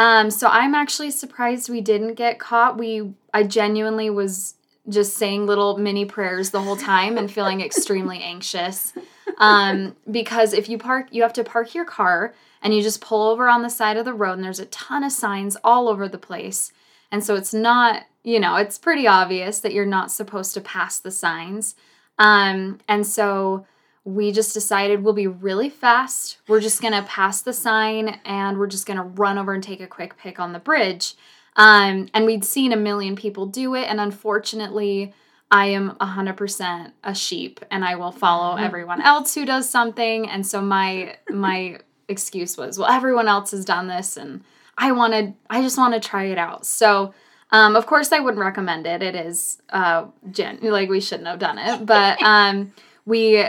Um, 0.00 0.30
so 0.30 0.48
I'm 0.48 0.74
actually 0.74 1.10
surprised 1.10 1.68
we 1.68 1.82
didn't 1.82 2.14
get 2.14 2.38
caught. 2.38 2.78
We 2.78 3.12
I 3.34 3.42
genuinely 3.42 4.08
was 4.08 4.54
just 4.88 5.18
saying 5.18 5.44
little 5.44 5.76
mini 5.76 6.06
prayers 6.06 6.48
the 6.48 6.62
whole 6.62 6.76
time 6.76 7.18
and 7.18 7.30
feeling 7.30 7.60
extremely 7.60 8.22
anxious. 8.22 8.94
Um, 9.36 9.94
because 10.10 10.54
if 10.54 10.70
you 10.70 10.78
park, 10.78 11.08
you 11.10 11.20
have 11.20 11.34
to 11.34 11.44
park 11.44 11.74
your 11.74 11.84
car 11.84 12.32
and 12.62 12.74
you 12.74 12.80
just 12.80 13.02
pull 13.02 13.28
over 13.28 13.46
on 13.46 13.60
the 13.60 13.68
side 13.68 13.98
of 13.98 14.06
the 14.06 14.14
road, 14.14 14.34
and 14.34 14.44
there's 14.44 14.58
a 14.58 14.66
ton 14.66 15.04
of 15.04 15.12
signs 15.12 15.58
all 15.62 15.86
over 15.86 16.08
the 16.08 16.16
place. 16.16 16.72
And 17.12 17.22
so 17.22 17.34
it's 17.34 17.52
not, 17.52 18.04
you 18.24 18.40
know, 18.40 18.56
it's 18.56 18.78
pretty 18.78 19.06
obvious 19.06 19.60
that 19.60 19.74
you're 19.74 19.84
not 19.84 20.10
supposed 20.10 20.54
to 20.54 20.62
pass 20.62 20.98
the 20.98 21.10
signs. 21.10 21.74
Um, 22.18 22.78
and 22.88 23.06
so 23.06 23.66
we 24.04 24.32
just 24.32 24.54
decided 24.54 25.02
we'll 25.02 25.12
be 25.12 25.26
really 25.26 25.68
fast. 25.68 26.38
We're 26.48 26.60
just 26.60 26.80
gonna 26.82 27.02
pass 27.02 27.42
the 27.42 27.52
sign 27.52 28.20
and 28.24 28.58
we're 28.58 28.66
just 28.66 28.86
gonna 28.86 29.04
run 29.04 29.38
over 29.38 29.52
and 29.52 29.62
take 29.62 29.80
a 29.80 29.86
quick 29.86 30.16
pic 30.16 30.40
on 30.40 30.52
the 30.52 30.58
bridge. 30.58 31.14
Um, 31.56 32.08
and 32.14 32.26
we'd 32.26 32.44
seen 32.44 32.72
a 32.72 32.76
million 32.76 33.16
people 33.16 33.44
do 33.46 33.74
it, 33.74 33.84
and 33.84 34.00
unfortunately, 34.00 35.12
I 35.50 35.66
am 35.66 35.96
100% 36.00 36.92
a 37.02 37.14
sheep 37.14 37.60
and 37.70 37.84
I 37.84 37.96
will 37.96 38.12
follow 38.12 38.56
everyone 38.56 39.02
else 39.02 39.34
who 39.34 39.44
does 39.44 39.68
something. 39.68 40.28
And 40.28 40.46
so 40.46 40.60
my 40.62 41.16
my 41.28 41.78
excuse 42.08 42.56
was, 42.56 42.78
well, 42.78 42.90
everyone 42.90 43.26
else 43.26 43.50
has 43.50 43.64
done 43.64 43.88
this 43.88 44.16
and 44.16 44.44
I 44.78 44.92
wanted 44.92 45.34
I 45.48 45.60
just 45.62 45.76
want 45.76 45.94
to 45.94 46.08
try 46.08 46.24
it 46.26 46.38
out. 46.38 46.66
So 46.66 47.14
um, 47.50 47.74
of 47.74 47.86
course 47.86 48.12
I 48.12 48.20
wouldn't 48.20 48.40
recommend 48.40 48.86
it. 48.86 49.02
It 49.02 49.16
is 49.16 49.60
uh 49.70 50.06
gen- 50.30 50.60
like 50.62 50.88
we 50.88 51.00
shouldn't 51.00 51.26
have 51.28 51.40
done 51.40 51.58
it. 51.58 51.84
But 51.84 52.22
um 52.22 52.72
we 53.04 53.44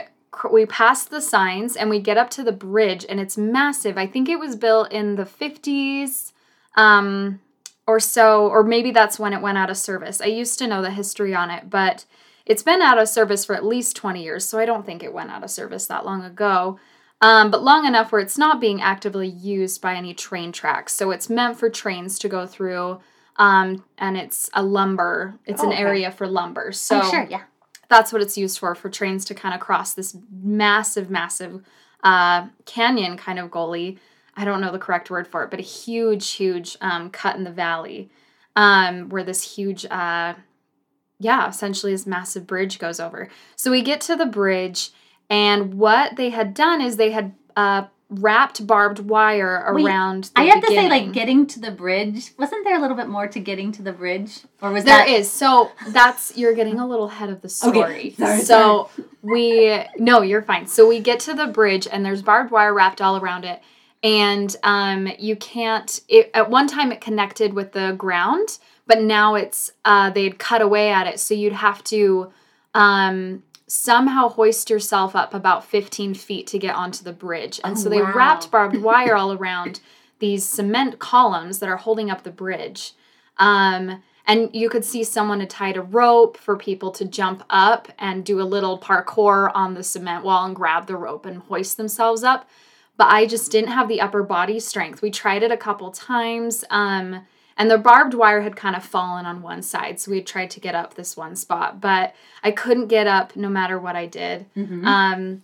we 0.52 0.66
pass 0.66 1.04
the 1.06 1.22
signs 1.22 1.76
and 1.76 1.90
we 1.90 2.00
get 2.00 2.18
up 2.18 2.30
to 2.32 2.44
the 2.44 2.52
bridge 2.52 3.06
and 3.10 3.20
it's 3.20 3.38
massive. 3.38 3.98
I 3.98 4.08
think 4.08 4.30
it 4.30 4.40
was 4.40 4.56
built 4.56 4.92
in 4.92 5.16
the 5.16 5.26
50s. 5.26 6.32
Um 6.76 7.40
or 7.88 8.00
so, 8.00 8.48
or 8.48 8.64
maybe 8.64 8.92
that's 8.92 9.20
when 9.20 9.34
it 9.34 9.42
went 9.42 9.58
out 9.58 9.70
of 9.70 9.76
service. 9.76 10.22
I 10.22 10.26
used 10.28 10.60
to 10.60 10.68
know 10.68 10.82
the 10.82 10.92
history 10.92 11.34
on 11.36 11.50
it, 11.50 11.70
but 11.70 12.06
it's 12.46 12.64
been 12.64 12.82
out 12.82 12.98
of 12.98 13.10
service 13.10 13.44
for 13.44 13.56
at 13.56 13.66
least 13.66 13.96
20 13.96 14.24
years, 14.24 14.46
so 14.46 14.60
I 14.60 14.66
don't 14.66 14.86
think 14.86 15.04
it 15.04 15.12
went 15.14 15.32
out 15.32 15.44
of 15.44 15.50
service 15.52 15.88
that 15.88 16.06
long 16.06 16.24
ago. 16.24 16.80
Um, 17.22 17.52
but 17.52 17.64
long 17.64 17.86
enough 17.86 18.12
where 18.12 18.22
it's 18.22 18.38
not 18.38 18.62
being 18.62 18.82
actively 18.82 19.28
used 19.28 19.82
by 19.82 19.96
any 19.96 20.14
train 20.14 20.52
tracks. 20.52 20.96
So 20.96 21.12
it's 21.12 21.30
meant 21.30 21.58
for 21.60 21.70
trains 21.70 22.18
to 22.20 22.30
go 22.30 22.48
through, 22.48 23.00
um, 23.36 23.84
and 23.98 24.16
it's 24.16 24.50
a 24.54 24.64
lumber, 24.64 25.36
it's 25.46 25.62
Oh, 25.62 25.68
an 25.68 25.74
okay. 25.74 25.82
area 25.82 26.12
for 26.12 26.28
lumber. 26.28 26.72
So 26.72 27.02
oh, 27.04 27.12
sure, 27.12 27.28
yeah. 27.30 27.42
That's 27.92 28.14
what 28.14 28.22
it's 28.22 28.38
used 28.38 28.58
for 28.58 28.74
for 28.74 28.90
trains 28.90 29.26
to 29.26 29.36
kind 29.36 29.54
of 29.54 29.60
cross 29.60 29.94
this 29.94 30.18
massive 30.42 31.10
massive 31.10 31.62
uh, 32.04 32.48
canyon 32.66 33.18
kind 33.18 33.38
of 33.38 33.52
gully. 33.52 34.00
I 34.36 34.46
don't 34.46 34.62
know 34.62 34.72
the 34.72 34.80
correct 34.80 35.12
word 35.12 35.28
for 35.28 35.44
it 35.44 35.52
but 35.52 35.60
a 35.60 35.64
huge 35.64 36.32
huge 36.32 36.78
um, 36.82 37.12
cut 37.12 37.36
in 37.36 37.44
the 37.44 37.52
valley 37.52 38.10
um, 38.56 39.10
where 39.10 39.24
this 39.24 39.56
huge 39.56 39.86
uh, 39.86 40.34
yeah 41.20 41.50
essentially 41.50 41.92
this 41.92 42.08
massive 42.08 42.48
bridge 42.48 42.80
goes 42.80 43.00
over. 43.00 43.30
So 43.56 43.70
we 43.70 43.82
get 43.82 44.02
to 44.02 44.16
the 44.16 44.26
bridge 44.26 44.92
and 45.30 45.76
what 45.76 46.16
they 46.16 46.30
had 46.30 46.54
done 46.54 46.82
is 46.82 46.96
they 46.96 47.12
had 47.12 47.36
uh, 47.58 47.84
wrapped 48.12 48.68
barbed 48.68 49.00
wire 49.00 49.72
Wait, 49.74 49.86
around 49.86 50.26
the 50.26 50.42
I 50.42 50.44
have 50.44 50.62
to 50.62 50.68
say, 50.68 50.90
like 50.90 51.14
getting 51.14 51.48
to 51.48 51.60
the 51.60 51.72
bridge. 51.72 52.32
Wasn't 52.38 52.64
there 52.66 52.78
a 52.78 52.82
little 52.82 52.98
bit 52.98 53.08
more 53.08 53.28
to 53.28 53.40
getting 53.40 53.72
to 53.72 53.82
the 53.82 53.94
bridge, 53.94 54.42
or 54.62 54.72
was 54.72 54.84
There 54.84 54.98
that? 54.98 55.08
is. 55.08 55.32
So 55.32 55.72
that's 55.88 56.38
you're 56.38 56.54
getting 56.54 56.80
a 56.80 56.86
little 56.86 57.08
ahead 57.08 57.30
of 57.30 57.42
the 57.42 57.50
story. 57.50 58.12
Sorry, 58.12 58.42
so 58.42 58.90
we 59.22 59.82
no, 59.98 60.22
you're 60.22 60.42
fine. 60.42 60.68
So 60.68 60.88
we 60.88 61.00
get 61.00 61.22
to 61.22 61.34
the 61.34 61.48
bridge 61.48 61.88
and 61.90 62.06
there's 62.06 62.22
barbed 62.22 62.52
wire 62.52 62.74
wrapped 62.74 63.02
all 63.02 63.18
around 63.18 63.46
it. 63.46 63.62
And 64.04 64.54
um 64.64 65.08
you 65.18 65.36
can't 65.38 66.02
it, 66.10 66.32
at 66.34 66.50
one 66.50 66.68
time 66.68 66.92
it 66.92 67.00
connected 67.02 67.54
with 67.54 67.72
the 67.72 67.94
ground, 67.98 68.60
but 68.88 69.02
now 69.02 69.36
it's 69.36 69.72
uh 69.86 70.10
they'd 70.10 70.38
cut 70.38 70.62
away 70.62 70.92
at 70.92 71.08
it. 71.08 71.20
So 71.20 71.34
you'd 71.34 71.54
have 71.54 71.82
to 71.86 72.34
um 72.74 73.44
somehow 73.72 74.28
hoist 74.28 74.70
yourself 74.70 75.16
up 75.16 75.34
about 75.34 75.64
15 75.64 76.14
feet 76.14 76.46
to 76.48 76.60
get 76.60 76.76
onto 76.76 77.06
the 77.06 77.14
bridge. 77.14 77.58
And 77.64 77.78
Oh, 77.78 77.80
so 77.80 77.88
they 77.90 78.02
wow. 78.02 78.12
wrapped 78.14 78.52
barbed 78.52 78.76
wire 78.84 79.16
all 79.16 79.32
around 79.32 79.80
these 80.20 80.44
cement 80.48 81.00
columns 81.00 81.60
that 81.60 81.70
are 81.70 81.78
holding 81.78 82.12
up 82.12 82.24
the 82.24 82.32
bridge. 82.32 82.92
Um, 83.38 84.04
and 84.28 84.50
you 84.54 84.70
could 84.70 84.84
see 84.84 85.06
someone 85.06 85.40
had 85.40 85.50
tied 85.50 85.78
a 85.78 85.82
rope 85.82 86.36
for 86.38 86.58
people 86.58 86.92
to 86.92 87.06
jump 87.06 87.44
up 87.50 87.88
and 87.98 88.26
do 88.26 88.42
a 88.42 88.44
little 88.44 88.78
parkour 88.78 89.50
on 89.56 89.74
the 89.74 89.84
cement 89.84 90.26
wall 90.26 90.46
and 90.46 90.56
grab 90.56 90.88
the 90.88 90.98
rope 90.98 91.26
and 91.26 91.38
hoist 91.38 91.78
themselves 91.78 92.24
up. 92.24 92.50
But 92.98 93.08
I 93.08 93.26
just 93.26 93.52
didn't 93.52 93.72
have 93.72 93.88
the 93.88 94.02
upper 94.02 94.22
body 94.22 94.60
strength. 94.60 95.02
We 95.02 95.12
tried 95.12 95.44
it 95.44 95.52
a 95.52 95.58
couple 95.58 95.92
times. 95.92 96.66
Um, 96.70 97.26
and 97.58 97.70
the 97.70 97.78
barbed 97.78 98.14
wire 98.14 98.42
had 98.42 98.56
kind 98.56 98.76
of 98.76 98.84
fallen 98.84 99.26
on 99.26 99.42
one 99.42 99.62
side. 99.62 100.00
So 100.00 100.12
we 100.12 100.18
had 100.18 100.28
tried 100.28 100.52
to 100.52 100.60
get 100.60 100.76
up 100.76 100.94
this 100.96 101.16
one 101.16 101.36
spot, 101.36 101.80
but 101.82 102.14
I 102.44 102.52
couldn't 102.52 102.88
get 102.88 103.08
up 103.08 103.36
no 103.36 103.50
matter 103.50 103.78
what 103.80 103.96
I 103.96 104.06
did. 104.06 104.46
Mhm. 104.56 104.86
Um, 104.86 105.44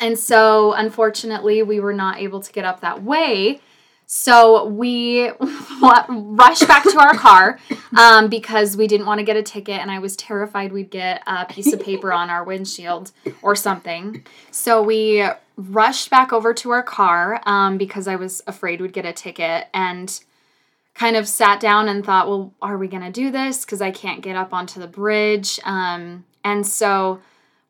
and 0.00 0.18
so, 0.18 0.72
unfortunately, 0.72 1.62
we 1.62 1.80
were 1.80 1.92
not 1.92 2.18
able 2.18 2.40
to 2.40 2.52
get 2.52 2.64
up 2.64 2.80
that 2.80 3.02
way. 3.02 3.60
So 4.06 4.66
we 4.66 5.30
rushed 5.80 6.68
back 6.68 6.82
to 6.84 6.98
our 6.98 7.14
car 7.14 7.58
um, 7.96 8.28
because 8.28 8.76
we 8.76 8.86
didn't 8.86 9.06
want 9.06 9.18
to 9.20 9.24
get 9.24 9.36
a 9.36 9.42
ticket, 9.42 9.80
and 9.80 9.90
I 9.90 9.98
was 9.98 10.14
terrified 10.16 10.72
we'd 10.72 10.90
get 10.90 11.22
a 11.26 11.46
piece 11.46 11.72
of 11.72 11.80
paper 11.80 12.12
on 12.12 12.28
our 12.28 12.44
windshield 12.44 13.12
or 13.40 13.56
something. 13.56 14.26
So 14.50 14.82
we 14.82 15.24
rushed 15.56 16.10
back 16.10 16.32
over 16.32 16.52
to 16.52 16.70
our 16.70 16.82
car 16.82 17.40
um, 17.46 17.78
because 17.78 18.06
I 18.08 18.16
was 18.16 18.42
afraid 18.46 18.80
we'd 18.80 18.92
get 18.92 19.06
a 19.06 19.12
ticket, 19.12 19.68
and 19.72 20.20
kind 20.94 21.16
of 21.16 21.28
sat 21.28 21.60
down 21.60 21.88
and 21.88 22.04
thought, 22.04 22.28
well, 22.28 22.54
are 22.62 22.78
we 22.78 22.88
gonna 22.88 23.10
do 23.10 23.30
this? 23.30 23.64
Because 23.64 23.82
I 23.82 23.90
can't 23.90 24.22
get 24.22 24.36
up 24.36 24.52
onto 24.52 24.80
the 24.80 24.86
bridge. 24.86 25.60
Um, 25.64 26.24
and 26.44 26.66
so 26.66 27.20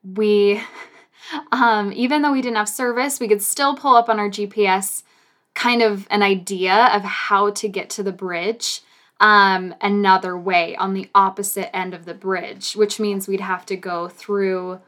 we 0.03 0.63
um, 1.53 1.93
even 1.93 2.23
though 2.23 2.33
we 2.33 2.43
didn't 2.43 2.57
have 2.57 2.69
service, 2.69 3.21
we 3.21 3.29
could 3.29 3.43
still 3.43 3.75
pull 3.75 3.97
up 3.97 4.09
on 4.09 4.19
our 4.19 4.29
GPS 4.29 5.03
kind 5.55 5.83
of 5.83 6.07
an 6.11 6.23
idea 6.23 6.91
of 6.93 7.03
how 7.03 7.51
to 7.51 7.69
get 7.69 7.89
to 7.89 8.03
the 8.03 8.13
bridge 8.13 8.81
um, 9.21 9.75
another 9.81 10.37
way 10.37 10.77
on 10.77 10.95
the 10.95 11.09
opposite 11.15 11.75
end 11.75 11.95
of 11.95 12.05
the 12.05 12.15
bridge, 12.15 12.75
which 12.75 12.99
means 12.99 13.29
we'd 13.29 13.41
have 13.41 13.65
to 13.67 13.77
go 13.77 14.09
through. 14.09 14.81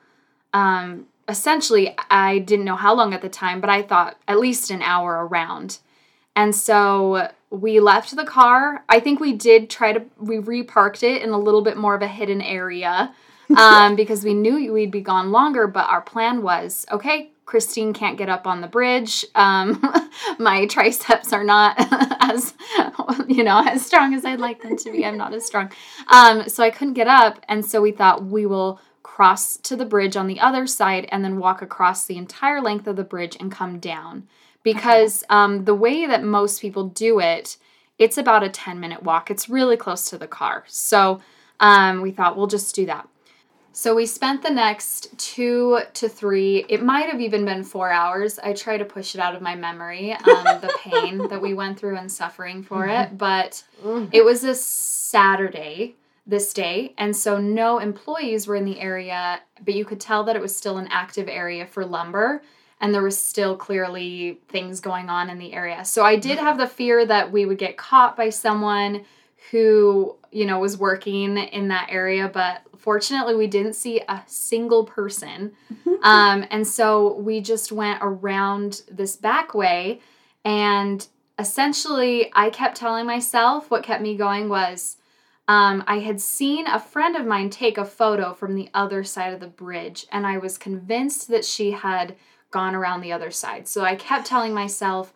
Um, 0.53 1.07
essentially, 1.29 1.97
I 2.11 2.41
didn't 2.41 2.65
know 2.65 2.77
how 2.77 2.95
long 2.95 3.15
at 3.15 3.23
the 3.23 3.29
time, 3.29 3.61
but 3.61 3.71
I 3.71 3.83
thought 3.83 4.17
at 4.27 4.39
least 4.39 4.71
an 4.71 4.83
hour 4.83 5.27
around. 5.27 5.79
And 6.35 6.55
so 6.55 7.31
we 7.51 7.81
left 7.81 8.15
the 8.15 8.25
car. 8.25 8.85
I 8.89 9.01
think 9.01 9.21
we 9.21 9.33
did 9.33 9.71
try 9.71 9.93
to, 9.93 10.05
we 10.19 10.39
reparked 10.39 11.03
it 11.03 11.23
in 11.23 11.31
a 11.31 11.39
little 11.39 11.63
bit 11.63 11.77
more 11.77 11.95
of 11.95 12.03
a 12.03 12.09
hidden 12.09 12.43
area 12.43 13.15
um, 13.57 13.97
because 13.97 14.25
we 14.25 14.35
knew 14.35 14.73
we'd 14.73 14.91
be 14.91 15.01
gone 15.01 15.31
longer. 15.33 15.67
But 15.67 15.89
our 15.89 16.01
plan 16.01 16.43
was 16.43 16.87
okay, 16.91 17.31
Kristine 17.47 17.95
can't 17.95 18.19
get 18.19 18.29
up 18.29 18.47
on 18.47 18.61
the 18.61 18.67
bridge. 18.67 19.25
Um, 19.37 19.81
my 20.39 20.67
triceps 20.67 21.33
are 21.33 21.45
not 21.45 21.77
as, 22.21 22.55
you 23.29 23.45
know, 23.45 23.63
as 23.65 23.87
strong 23.87 24.15
as 24.15 24.25
I'd 24.25 24.41
like 24.41 24.63
them 24.63 24.77
to 24.77 24.91
be. 24.91 25.07
I'm 25.07 25.17
not 25.17 25.33
as 25.33 25.47
strong. 25.47 25.71
Um, 26.09 26.49
so 26.49 26.65
I 26.65 26.71
couldn't 26.71 26.95
get 26.95 27.07
up. 27.07 27.39
And 27.49 27.65
so 27.65 27.81
we 27.81 27.93
thought 27.93 28.25
we 28.25 28.47
will 28.47 28.81
cross 29.05 29.57
to 29.59 29.77
the 29.77 29.87
bridge 29.87 30.17
on 30.17 30.27
the 30.27 30.41
other 30.41 30.67
side 30.67 31.09
and 31.11 31.25
then 31.25 31.39
walk 31.39 31.63
across 31.63 32.05
the 32.05 32.19
entire 32.19 32.61
length 32.61 32.89
of 32.89 32.97
the 32.97 33.05
bridge 33.05 33.37
and 33.39 33.51
come 33.53 33.79
down. 33.79 34.27
Because 34.75 35.23
um, 35.31 35.65
the 35.65 35.75
way 35.75 36.07
that 36.07 36.25
most 36.25 36.61
people 36.61 36.89
do 36.89 37.21
it, 37.21 37.57
it's 37.99 38.19
about 38.19 38.43
a 38.43 38.49
10 38.49 38.81
minute 38.81 39.03
walk. 39.05 39.31
It's 39.31 39.49
really 39.49 39.77
close 39.77 40.11
to 40.11 40.19
the 40.19 40.27
car. 40.27 40.65
So 40.67 41.21
um, 41.61 42.01
we 42.01 42.11
thought 42.11 42.37
we'll 42.37 42.49
just 42.49 42.75
do 42.75 42.85
that. 42.87 43.09
So 43.73 43.95
we 43.95 44.07
spent 44.07 44.43
the 44.43 44.51
next 44.51 45.17
two 45.19 45.81
to 45.93 46.09
three, 46.09 46.65
it 46.69 46.83
might 46.83 47.11
have 47.11 47.21
even 47.21 47.45
been 47.45 47.63
four 47.63 47.93
hours. 47.93 48.39
I 48.39 48.55
try 48.55 48.79
to 48.79 48.87
push 48.87 49.15
it 49.15 49.21
out 49.21 49.37
of 49.37 49.43
my 49.43 49.55
memory, 49.55 50.13
um, 50.13 50.45
the 50.63 50.75
pain 50.83 51.29
that 51.29 51.43
we 51.43 51.53
went 51.53 51.79
through 51.79 51.99
and 51.99 52.11
suffering 52.11 52.63
for 52.63 52.87
it. 52.87 53.19
But 53.19 53.63
it 54.13 54.25
was 54.25 54.45
a 54.45 54.55
Saturday 54.55 55.95
this 56.27 56.55
day, 56.55 56.95
and 56.97 57.15
so 57.15 57.39
no 57.39 57.79
employees 57.79 58.47
were 58.47 58.57
in 58.57 58.65
the 58.65 58.81
area, 58.81 59.41
but 59.63 59.75
you 59.75 59.85
could 59.85 60.01
tell 60.01 60.25
that 60.25 60.35
it 60.35 60.43
was 60.43 60.57
still 60.57 60.79
an 60.79 60.89
active 60.91 61.29
area 61.29 61.67
for 61.67 61.85
lumber. 61.85 62.43
And 62.81 62.93
there 62.93 63.03
was 63.03 63.19
still 63.19 63.57
clearly 63.57 64.41
things 64.49 64.81
going 64.81 65.09
on 65.09 65.31
in 65.31 65.39
the 65.39 65.55
area. 65.55 65.85
So 65.85 66.05
I 66.05 66.17
did 66.17 66.39
have 66.39 66.59
the 66.59 66.67
fear 66.67 67.07
that 67.07 67.33
we 67.33 67.47
would 67.47 67.59
get 67.59 67.77
caught 67.77 68.17
by 68.17 68.29
someone 68.29 69.05
who, 69.51 70.17
you 70.31 70.45
know, 70.45 70.59
was 70.59 70.77
working 70.77 71.39
in 71.39 71.69
that 71.69 71.89
area, 71.91 72.29
but 72.29 72.63
fortunately 72.77 73.35
we 73.35 73.47
didn't 73.47 73.75
see 73.75 74.03
a 74.09 74.23
single 74.27 74.85
person. 74.85 75.53
Um, 76.03 76.45
and 76.51 76.69
so 76.69 77.17
we 77.17 77.41
just 77.41 77.73
went 77.73 77.99
around 78.01 78.83
this 78.89 79.17
back 79.17 79.55
way 79.55 80.01
and 80.45 81.05
essentially 81.39 82.31
I 82.33 82.51
kept 82.51 82.77
telling 82.77 83.07
myself 83.07 83.71
what 83.71 83.83
kept 83.83 84.03
me 84.03 84.17
going 84.17 84.49
was 84.49 84.99
um, 85.49 85.85
I 85.87 86.01
had 86.01 86.21
seen 86.21 86.67
a 86.67 86.81
friend 86.81 87.17
of 87.17 87.27
mine 87.27 87.51
take 87.51 87.79
a 87.79 87.85
photo 87.85 88.35
from 88.35 88.55
the 88.55 88.69
other 88.75 89.05
side 89.05 89.33
of 89.33 89.39
the 89.39 89.47
bridge, 89.47 90.07
and 90.11 90.27
I 90.27 90.39
was 90.39 90.59
convinced 90.59 91.29
that 91.29 91.45
she 91.45 91.71
had 91.71 92.17
gone 92.57 92.75
around 92.75 93.03
the 93.03 93.13
other 93.13 93.31
side. 93.31 93.69
So 93.69 93.85
I 93.85 93.97
kept 93.97 94.27
telling 94.27 94.55
myself, 94.55 95.13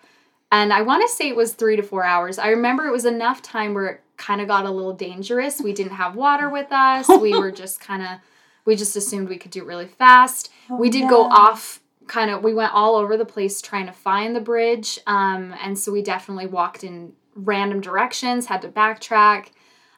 and 0.53 0.75
I 0.75 0.83
want 0.83 1.03
to 1.03 1.09
say 1.09 1.31
it 1.31 1.37
was 1.37 1.55
three 1.55 1.75
to 1.75 1.83
four 1.83 2.05
hours. 2.05 2.39
I 2.39 2.49
remember 2.49 2.85
it 2.85 2.93
was 2.93 3.07
enough 3.07 3.41
time 3.41 3.73
where 3.73 3.87
it 3.87 4.01
kind 4.19 4.43
of 4.43 4.49
got 4.49 4.67
a 4.67 4.71
little 4.71 4.93
dangerous. 4.93 5.59
We 5.59 5.73
didn't 5.73 5.95
have 5.95 6.15
water 6.17 6.51
with 6.51 6.71
us. 6.71 7.09
We 7.21 7.33
were 7.39 7.51
just 7.51 7.81
kind 7.81 8.03
of, 8.03 8.19
we 8.67 8.77
just 8.77 8.95
assumed 8.95 9.31
we 9.31 9.39
could 9.39 9.53
do 9.53 9.63
it 9.63 9.67
really 9.67 9.87
fast. 9.87 10.51
we 10.69 10.91
did 10.91 11.09
go 11.09 11.23
off 11.25 11.81
kind 12.09 12.31
of, 12.31 12.45
we 12.45 12.53
went 12.53 12.75
all 12.75 12.95
over 12.95 13.17
the 13.17 13.25
place 13.25 13.63
trying 13.63 13.87
to 13.87 13.93
find 13.93 14.37
the 14.37 14.41
bridge. 14.41 14.99
Um, 15.07 15.55
and 15.63 15.79
so 15.79 15.91
we 15.93 16.03
definitely 16.03 16.47
walked 16.47 16.85
in 16.85 17.15
random 17.35 17.81
directions, 17.81 18.47
had 18.47 18.61
to 18.61 18.69
backtrack. 18.69 19.47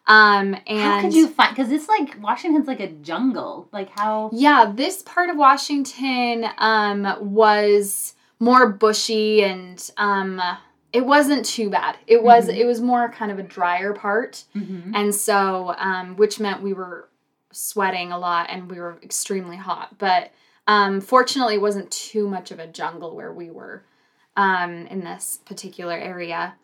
Um, 0.06 0.56
and 0.66 0.80
How 0.80 1.00
could 1.00 1.14
you 1.14 1.28
find? 1.28 1.54
Because 1.54 1.70
it's 1.70 1.88
like 1.88 2.20
Washington's 2.20 2.66
like 2.66 2.80
a 2.80 2.88
jungle. 2.88 3.68
Like 3.72 3.90
how? 3.90 4.30
yeah, 4.32 4.72
this 4.74 5.02
part 5.02 5.30
of 5.30 5.36
Washington 5.36 6.46
um, 6.58 7.16
was 7.20 8.14
more 8.40 8.68
bushy 8.68 9.44
and 9.44 9.90
um, 9.96 10.42
it 10.92 11.06
wasn't 11.06 11.44
too 11.46 11.70
bad. 11.70 11.96
It 12.06 12.22
was 12.22 12.48
Mhm. 12.48 12.56
it 12.56 12.64
was 12.66 12.80
more 12.80 13.08
kind 13.10 13.30
of 13.30 13.38
a 13.38 13.42
drier 13.44 13.92
part, 13.92 14.44
Mhm. 14.56 14.92
and 14.94 15.14
so 15.14 15.74
um, 15.78 16.16
which 16.16 16.40
meant 16.40 16.62
we 16.62 16.72
were 16.72 17.08
sweating 17.52 18.10
a 18.12 18.18
lot 18.18 18.46
and 18.50 18.70
we 18.70 18.80
were 18.80 18.98
extremely 19.02 19.56
hot. 19.56 19.98
But 19.98 20.32
um, 20.66 21.00
fortunately, 21.00 21.54
it 21.54 21.60
wasn't 21.60 21.90
too 21.92 22.26
much 22.28 22.50
of 22.50 22.58
a 22.58 22.66
jungle 22.66 23.14
where 23.14 23.32
we 23.32 23.50
were 23.50 23.84
um, 24.36 24.86
in 24.88 25.00
this 25.04 25.38
particular 25.44 25.94
area. 25.94 26.54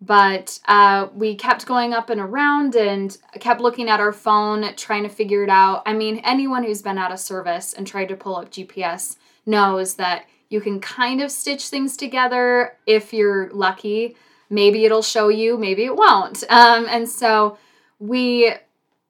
But 0.00 0.60
uh, 0.66 1.08
we 1.14 1.34
kept 1.34 1.66
going 1.66 1.94
up 1.94 2.10
and 2.10 2.20
around 2.20 2.76
and 2.76 3.16
kept 3.40 3.60
looking 3.60 3.88
at 3.88 4.00
our 4.00 4.12
phone, 4.12 4.74
trying 4.76 5.04
to 5.04 5.08
figure 5.08 5.42
it 5.42 5.48
out. 5.48 5.82
I 5.86 5.94
mean, 5.94 6.18
anyone 6.18 6.64
who's 6.64 6.82
been 6.82 6.98
out 6.98 7.12
of 7.12 7.18
service 7.18 7.72
and 7.72 7.86
tried 7.86 8.08
to 8.08 8.16
pull 8.16 8.36
up 8.36 8.50
GPS 8.50 9.16
knows 9.46 9.94
that 9.94 10.26
you 10.48 10.60
can 10.60 10.80
kind 10.80 11.20
of 11.22 11.30
stitch 11.30 11.68
things 11.68 11.96
together 11.96 12.76
if 12.86 13.12
you're 13.12 13.50
lucky. 13.52 14.16
Maybe 14.50 14.84
it'll 14.84 15.02
show 15.02 15.28
you, 15.28 15.56
maybe 15.56 15.84
it 15.84 15.96
won't. 15.96 16.44
Um, 16.50 16.86
and 16.88 17.08
so 17.08 17.58
we 17.98 18.52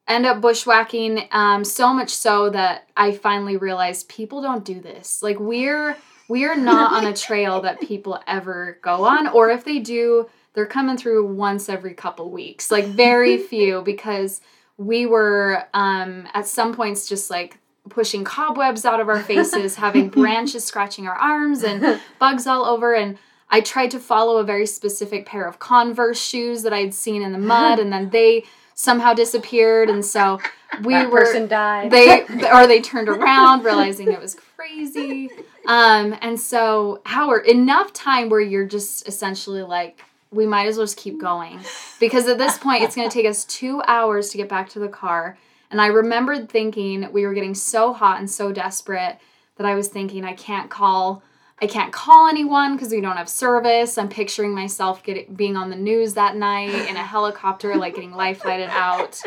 end 0.09 0.25
up 0.25 0.41
bushwhacking 0.41 1.29
um, 1.33 1.65
so 1.65 1.93
much 1.93 2.11
so 2.11 2.51
that 2.51 2.89
I 2.97 3.13
finally 3.13 3.57
realized 3.57 4.09
people 4.09 4.41
don't 4.41 4.65
do 4.65 4.81
this. 4.81 5.23
Like 5.23 5.39
we're 5.41 5.97
we're 6.29 6.57
not 6.57 6.93
on 6.93 7.07
a 7.07 7.17
trail 7.17 7.61
that 7.61 7.81
people 7.81 8.21
ever 8.27 8.79
go 8.83 9.05
on, 9.05 9.29
or 9.29 9.51
if 9.51 9.65
they 9.65 9.79
do, 9.79 10.29
they're 10.57 10.67
coming 10.67 10.97
through 10.97 11.27
once 11.27 11.69
every 11.69 11.93
couple 11.93 12.31
weeks. 12.31 12.71
Like 12.71 12.87
very 12.87 13.37
few 13.53 13.83
because 13.83 14.41
we 14.79 15.07
were 15.07 15.65
um, 15.75 16.27
at 16.35 16.49
some 16.49 16.75
points 16.75 17.09
just 17.09 17.31
like 17.31 17.59
pushing 17.91 18.25
cobwebs 18.25 18.85
out 18.85 18.99
of 18.99 19.09
our 19.09 19.23
faces, 19.23 19.77
having 19.77 20.09
branches 20.23 20.65
scratching 20.65 21.07
our 21.07 21.15
arms 21.15 21.63
and 21.63 22.01
bugs 22.19 22.47
all 22.47 22.65
over 22.65 22.95
and 22.95 23.19
I 23.49 23.61
tried 23.61 23.93
to 23.93 24.01
follow 24.01 24.39
a 24.39 24.45
very 24.45 24.67
specific 24.67 25.25
pair 25.25 25.47
of 25.47 25.61
Converse 25.61 26.21
shoes 26.21 26.65
that 26.65 26.73
I'd 26.73 26.95
seen 26.95 27.23
in 27.23 27.31
the 27.31 27.39
mud 27.39 27.79
and 27.79 27.93
then 27.93 28.11
they 28.11 28.45
somehow 28.75 29.15
disappeared 29.15 29.89
and 29.89 30.05
so 30.05 30.41
we 30.83 30.95
that 30.95 31.11
were 31.11 31.21
person 31.21 31.47
died. 31.47 31.93
they 31.93 32.23
or 32.23 32.67
they 32.67 32.81
turned 32.81 33.09
around 33.09 33.63
realizing 33.63 34.11
it 34.11 34.21
was 34.21 34.37
crazy. 34.57 35.31
Um, 35.67 36.17
and 36.21 36.41
so 36.41 37.03
hour 37.07 37.39
enough 37.39 37.93
time 37.93 38.31
where 38.31 38.41
you're 38.41 38.67
just 38.67 39.07
essentially 39.07 39.63
like, 39.63 40.03
we 40.31 40.47
might 40.47 40.67
as 40.67 40.77
well 40.77 40.85
just 40.85 40.99
keep 40.99 41.21
going. 41.21 41.61
Because 42.01 42.29
at 42.29 42.39
this 42.39 42.59
point 42.59 42.83
it's 42.83 42.97
gonna 42.97 43.11
take 43.11 43.27
us 43.27 43.45
two 43.45 43.83
hours 43.87 44.31
to 44.31 44.37
get 44.37 44.49
back 44.49 44.69
to 44.71 44.79
the 44.79 44.89
car. 44.89 45.39
And 45.71 45.81
I 45.81 45.87
remembered 45.87 46.49
thinking 46.49 47.11
we 47.13 47.27
were 47.27 47.35
getting 47.35 47.55
so 47.55 47.93
hot 47.93 48.19
and 48.19 48.31
so 48.31 48.53
desperate 48.53 49.19
that 49.57 49.67
I 49.67 49.75
was 49.75 49.89
thinking 49.89 50.25
I 50.25 50.35
can't 50.35 50.71
call 50.71 51.23
I 51.61 51.67
can't 51.67 51.91
call 51.91 52.29
anyone 52.29 52.77
because 52.77 52.91
we 52.91 53.01
don't 53.01 53.17
have 53.17 53.31
service. 53.31 53.97
I'm 53.97 54.11
picturing 54.11 54.55
myself 54.55 55.03
getting 55.03 55.35
being 55.35 55.57
on 55.57 55.71
the 55.71 55.77
news 55.77 56.15
that 56.15 56.37
night 56.37 56.75
in 56.89 56.97
a 56.97 57.03
helicopter, 57.03 57.77
like 57.77 57.95
getting 57.95 58.13
life 58.13 58.43
flighted 58.43 58.69
out. 58.69 59.23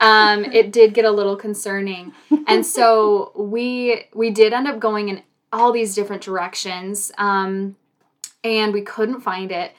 Um, 0.00 0.44
it 0.44 0.72
did 0.72 0.94
get 0.94 1.04
a 1.04 1.10
little 1.10 1.36
concerning, 1.36 2.12
and 2.46 2.64
so 2.64 3.32
we 3.36 4.06
we 4.14 4.30
did 4.30 4.52
end 4.54 4.66
up 4.66 4.80
going 4.80 5.10
in 5.10 5.22
all 5.52 5.72
these 5.72 5.94
different 5.94 6.22
directions, 6.22 7.12
um, 7.18 7.76
and 8.42 8.72
we 8.72 8.80
couldn't 8.80 9.20
find 9.20 9.52
it. 9.52 9.72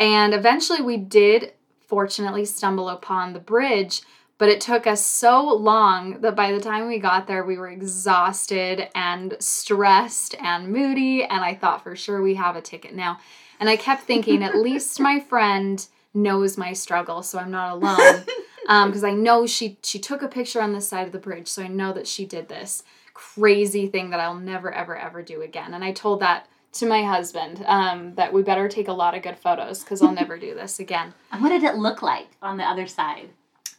And 0.00 0.34
eventually, 0.34 0.82
we 0.82 0.96
did 0.96 1.52
fortunately 1.78 2.44
stumble 2.44 2.88
upon 2.88 3.32
the 3.32 3.38
bridge 3.38 4.02
but 4.40 4.48
it 4.48 4.62
took 4.62 4.86
us 4.86 5.04
so 5.04 5.54
long 5.54 6.22
that 6.22 6.34
by 6.34 6.50
the 6.50 6.60
time 6.60 6.88
we 6.88 6.98
got 6.98 7.26
there, 7.26 7.44
we 7.44 7.58
were 7.58 7.68
exhausted 7.68 8.88
and 8.94 9.36
stressed 9.38 10.34
and 10.40 10.72
moody. 10.72 11.22
And 11.24 11.44
I 11.44 11.54
thought 11.54 11.84
for 11.84 11.94
sure 11.94 12.22
we 12.22 12.36
have 12.36 12.56
a 12.56 12.62
ticket 12.62 12.94
now. 12.94 13.18
And 13.60 13.68
I 13.68 13.76
kept 13.76 14.04
thinking, 14.04 14.42
at 14.42 14.56
least 14.56 14.98
my 14.98 15.20
friend 15.20 15.86
knows 16.14 16.56
my 16.56 16.72
struggle, 16.72 17.22
so 17.22 17.38
I'm 17.38 17.50
not 17.50 17.72
alone. 17.72 18.24
Because 18.62 19.04
um, 19.04 19.10
I 19.10 19.12
know 19.12 19.46
she 19.46 19.76
she 19.82 19.98
took 19.98 20.22
a 20.22 20.28
picture 20.28 20.62
on 20.62 20.72
the 20.72 20.80
side 20.80 21.04
of 21.04 21.12
the 21.12 21.18
bridge, 21.18 21.46
so 21.46 21.62
I 21.62 21.68
know 21.68 21.92
that 21.92 22.06
she 22.06 22.24
did 22.24 22.48
this 22.48 22.82
crazy 23.12 23.88
thing 23.88 24.08
that 24.08 24.20
I'll 24.20 24.34
never 24.34 24.72
ever 24.72 24.96
ever 24.96 25.20
do 25.20 25.42
again. 25.42 25.74
And 25.74 25.84
I 25.84 25.92
told 25.92 26.20
that 26.20 26.48
to 26.72 26.86
my 26.86 27.02
husband 27.02 27.64
um, 27.66 28.14
that 28.14 28.32
we 28.32 28.42
better 28.42 28.68
take 28.68 28.88
a 28.88 28.92
lot 28.92 29.16
of 29.16 29.22
good 29.22 29.36
photos 29.36 29.82
because 29.82 30.02
I'll 30.02 30.12
never 30.12 30.38
do 30.38 30.54
this 30.54 30.78
again. 30.80 31.14
And 31.32 31.42
what 31.42 31.50
did 31.50 31.62
it 31.62 31.76
look 31.76 32.02
like 32.02 32.28
on 32.42 32.56
the 32.56 32.64
other 32.64 32.86
side? 32.86 33.30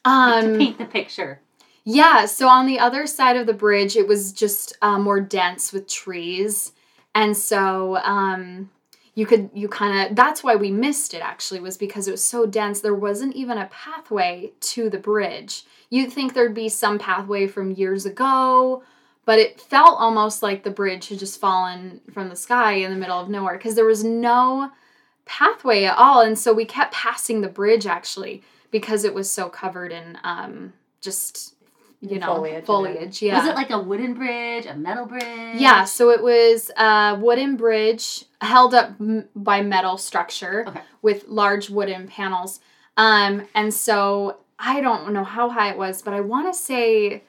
Um, 0.06 0.54
to 0.54 0.58
paint 0.58 0.78
the 0.78 0.86
picture. 0.86 1.42
Yeah, 1.84 2.26
so 2.26 2.48
on 2.48 2.66
the 2.66 2.80
other 2.80 3.08
side 3.08 3.38
of 3.38 3.48
the 3.48 3.54
bridge, 3.54 3.96
it 3.96 4.08
was 4.08 4.32
just 4.32 4.78
uh, 4.82 5.00
more 5.00 5.20
dense 5.20 5.74
with 5.74 5.88
trees, 5.88 6.74
and 7.16 7.36
so 7.36 7.98
um, 7.98 8.70
you 9.16 9.26
could 9.26 9.50
you 9.54 9.68
kind 9.68 10.10
of 10.10 10.16
that's 10.16 10.44
why 10.44 10.56
we 10.56 10.70
missed 10.70 11.14
it 11.14 11.22
actually 11.22 11.60
was 11.60 11.78
because 11.78 12.08
it 12.08 12.12
was 12.12 12.24
so 12.24 12.46
dense. 12.46 12.82
There 12.82 12.96
wasn't 12.96 13.36
even 13.36 13.58
a 13.58 13.66
pathway 13.68 14.52
to 14.62 14.90
the 14.90 15.00
bridge. 15.00 15.64
You'd 15.90 16.14
think 16.14 16.34
there'd 16.34 16.54
be 16.54 16.70
some 16.70 17.00
pathway 17.00 17.48
from 17.48 17.72
years 17.72 18.06
ago, 18.06 18.84
but 19.26 19.40
it 19.40 19.62
felt 19.62 20.00
almost 20.00 20.42
like 20.42 20.64
the 20.64 20.72
bridge 20.72 21.10
had 21.10 21.20
just 21.20 21.40
fallen 21.40 22.02
from 22.12 22.30
the 22.30 22.36
sky 22.36 22.74
in 22.74 22.92
the 22.92 22.98
middle 22.98 23.20
of 23.20 23.30
nowhere 23.30 23.58
because 23.58 23.76
there 23.76 23.86
was 23.86 24.04
no 24.04 24.72
pathway 25.26 25.84
at 25.84 25.98
all, 25.98 26.22
and 26.22 26.38
so 26.38 26.54
we 26.54 26.66
kept 26.66 26.94
passing 26.94 27.42
the 27.42 27.48
bridge 27.48 27.86
actually 27.86 28.42
because 28.72 29.04
it 29.04 29.14
was 29.14 29.30
so 29.30 29.50
covered 29.50 29.92
in 29.92 30.18
um, 30.24 30.74
just 31.02 31.56
you 32.02 32.18
know 32.18 32.36
foliage, 32.36 32.66
foliage 32.66 33.22
yeah. 33.22 33.38
Was 33.38 33.48
it 33.48 33.56
like 33.56 33.70
a 33.70 33.80
wooden 33.80 34.16
bridge 34.16 34.66
a 34.66 34.76
metal 34.76 35.06
bridge? 35.06 35.60
Yeah 35.60 35.86
so 35.86 36.10
it 36.10 36.24
was 36.24 36.72
a 36.76 37.16
wooden 37.20 37.58
bridge 37.58 38.26
held 38.42 38.74
up 38.74 38.94
m- 39.00 39.28
by 39.36 39.62
metal 39.62 39.98
structure 39.98 40.66
okay. 40.68 40.82
with 41.04 41.28
large 41.28 41.70
wooden 41.70 42.08
panels. 42.08 42.60
Um 42.98 43.48
and 43.54 43.72
so 43.74 44.38
i 44.58 44.82
don't 44.82 45.12
know 45.14 45.24
how 45.24 45.50
high 45.50 45.70
it 45.70 45.78
was 45.78 46.02
but 46.02 46.14
i 46.14 46.22
want 46.22 46.52
to 46.52 46.60
say 46.60 47.24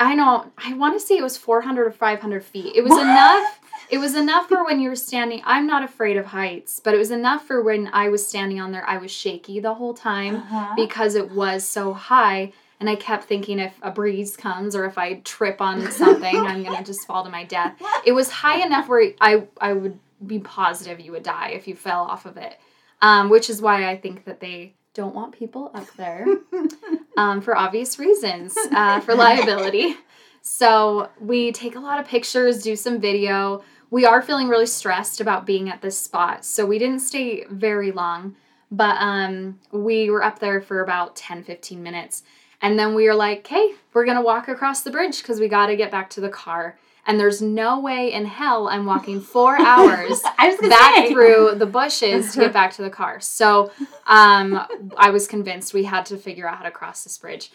i 0.00 0.14
know 0.14 0.50
i 0.58 0.74
want 0.74 0.98
to 0.98 1.04
say 1.04 1.16
it 1.16 1.22
was 1.22 1.36
400 1.36 1.86
or 1.86 1.90
500 1.90 2.44
feet 2.44 2.74
it 2.74 2.82
was 2.82 2.90
what? 2.90 3.02
enough 3.02 3.60
it 3.90 3.98
was 3.98 4.14
enough 4.14 4.48
for 4.48 4.64
when 4.64 4.80
you 4.80 4.88
were 4.88 4.96
standing. 4.96 5.42
I'm 5.44 5.66
not 5.66 5.84
afraid 5.84 6.16
of 6.16 6.26
heights, 6.26 6.80
but 6.80 6.94
it 6.94 6.98
was 6.98 7.10
enough 7.10 7.46
for 7.46 7.62
when 7.62 7.88
I 7.92 8.08
was 8.08 8.26
standing 8.26 8.60
on 8.60 8.72
there. 8.72 8.88
I 8.88 8.98
was 8.98 9.10
shaky 9.10 9.60
the 9.60 9.74
whole 9.74 9.94
time 9.94 10.36
uh-huh. 10.36 10.72
because 10.76 11.14
it 11.14 11.30
was 11.30 11.64
so 11.64 11.92
high. 11.92 12.52
And 12.80 12.90
I 12.90 12.96
kept 12.96 13.24
thinking 13.24 13.58
if 13.58 13.74
a 13.82 13.90
breeze 13.90 14.36
comes 14.36 14.74
or 14.74 14.84
if 14.84 14.98
I 14.98 15.20
trip 15.20 15.60
on 15.60 15.90
something, 15.90 16.36
I'm 16.36 16.62
going 16.62 16.76
to 16.76 16.84
just 16.84 17.06
fall 17.06 17.24
to 17.24 17.30
my 17.30 17.44
death. 17.44 17.80
It 18.04 18.12
was 18.12 18.30
high 18.30 18.64
enough 18.64 18.88
where 18.88 19.12
I, 19.20 19.46
I 19.60 19.72
would 19.72 19.98
be 20.26 20.38
positive 20.38 21.00
you 21.00 21.12
would 21.12 21.22
die 21.22 21.50
if 21.50 21.66
you 21.66 21.74
fell 21.74 22.02
off 22.02 22.26
of 22.26 22.36
it, 22.36 22.58
um, 23.00 23.30
which 23.30 23.48
is 23.48 23.62
why 23.62 23.88
I 23.88 23.96
think 23.96 24.24
that 24.24 24.40
they 24.40 24.74
don't 24.92 25.14
want 25.14 25.32
people 25.32 25.70
up 25.74 25.86
there 25.96 26.26
um, 27.16 27.40
for 27.40 27.56
obvious 27.56 27.98
reasons, 27.98 28.56
uh, 28.72 29.00
for 29.00 29.14
liability. 29.14 29.96
So 30.46 31.08
we 31.18 31.52
take 31.52 31.74
a 31.74 31.80
lot 31.80 31.98
of 31.98 32.06
pictures, 32.06 32.62
do 32.62 32.76
some 32.76 33.00
video 33.00 33.64
we 33.94 34.04
are 34.04 34.22
feeling 34.22 34.48
really 34.48 34.66
stressed 34.66 35.20
about 35.20 35.46
being 35.46 35.68
at 35.68 35.80
this 35.80 35.96
spot. 35.96 36.44
So 36.44 36.66
we 36.66 36.80
didn't 36.80 36.98
stay 36.98 37.44
very 37.48 37.92
long, 37.92 38.34
but 38.68 38.96
um, 38.98 39.60
we 39.70 40.10
were 40.10 40.24
up 40.24 40.40
there 40.40 40.60
for 40.60 40.80
about 40.80 41.14
10, 41.14 41.44
15 41.44 41.80
minutes. 41.80 42.24
And 42.60 42.76
then 42.76 42.96
we 42.96 43.06
were 43.06 43.14
like, 43.14 43.46
hey, 43.46 43.74
we're 43.92 44.04
going 44.04 44.16
to 44.16 44.20
walk 44.20 44.48
across 44.48 44.82
the 44.82 44.90
bridge 44.90 45.22
because 45.22 45.38
we 45.38 45.46
got 45.46 45.66
to 45.66 45.76
get 45.76 45.92
back 45.92 46.10
to 46.10 46.20
the 46.20 46.28
car. 46.28 46.76
And 47.06 47.20
there's 47.20 47.42
no 47.42 47.80
way 47.80 48.12
in 48.12 48.24
hell 48.24 48.68
I'm 48.68 48.86
walking 48.86 49.20
four 49.20 49.58
hours 49.58 50.22
back 50.38 50.94
say. 50.96 51.12
through 51.12 51.56
the 51.56 51.66
bushes 51.66 52.32
to 52.32 52.40
get 52.40 52.52
back 52.52 52.72
to 52.74 52.82
the 52.82 52.90
car. 52.90 53.20
So 53.20 53.70
um, 54.06 54.66
I 54.96 55.10
was 55.10 55.26
convinced 55.26 55.74
we 55.74 55.84
had 55.84 56.06
to 56.06 56.16
figure 56.16 56.48
out 56.48 56.56
how 56.58 56.64
to 56.64 56.70
cross 56.70 57.04
this 57.04 57.18
bridge. 57.18 57.50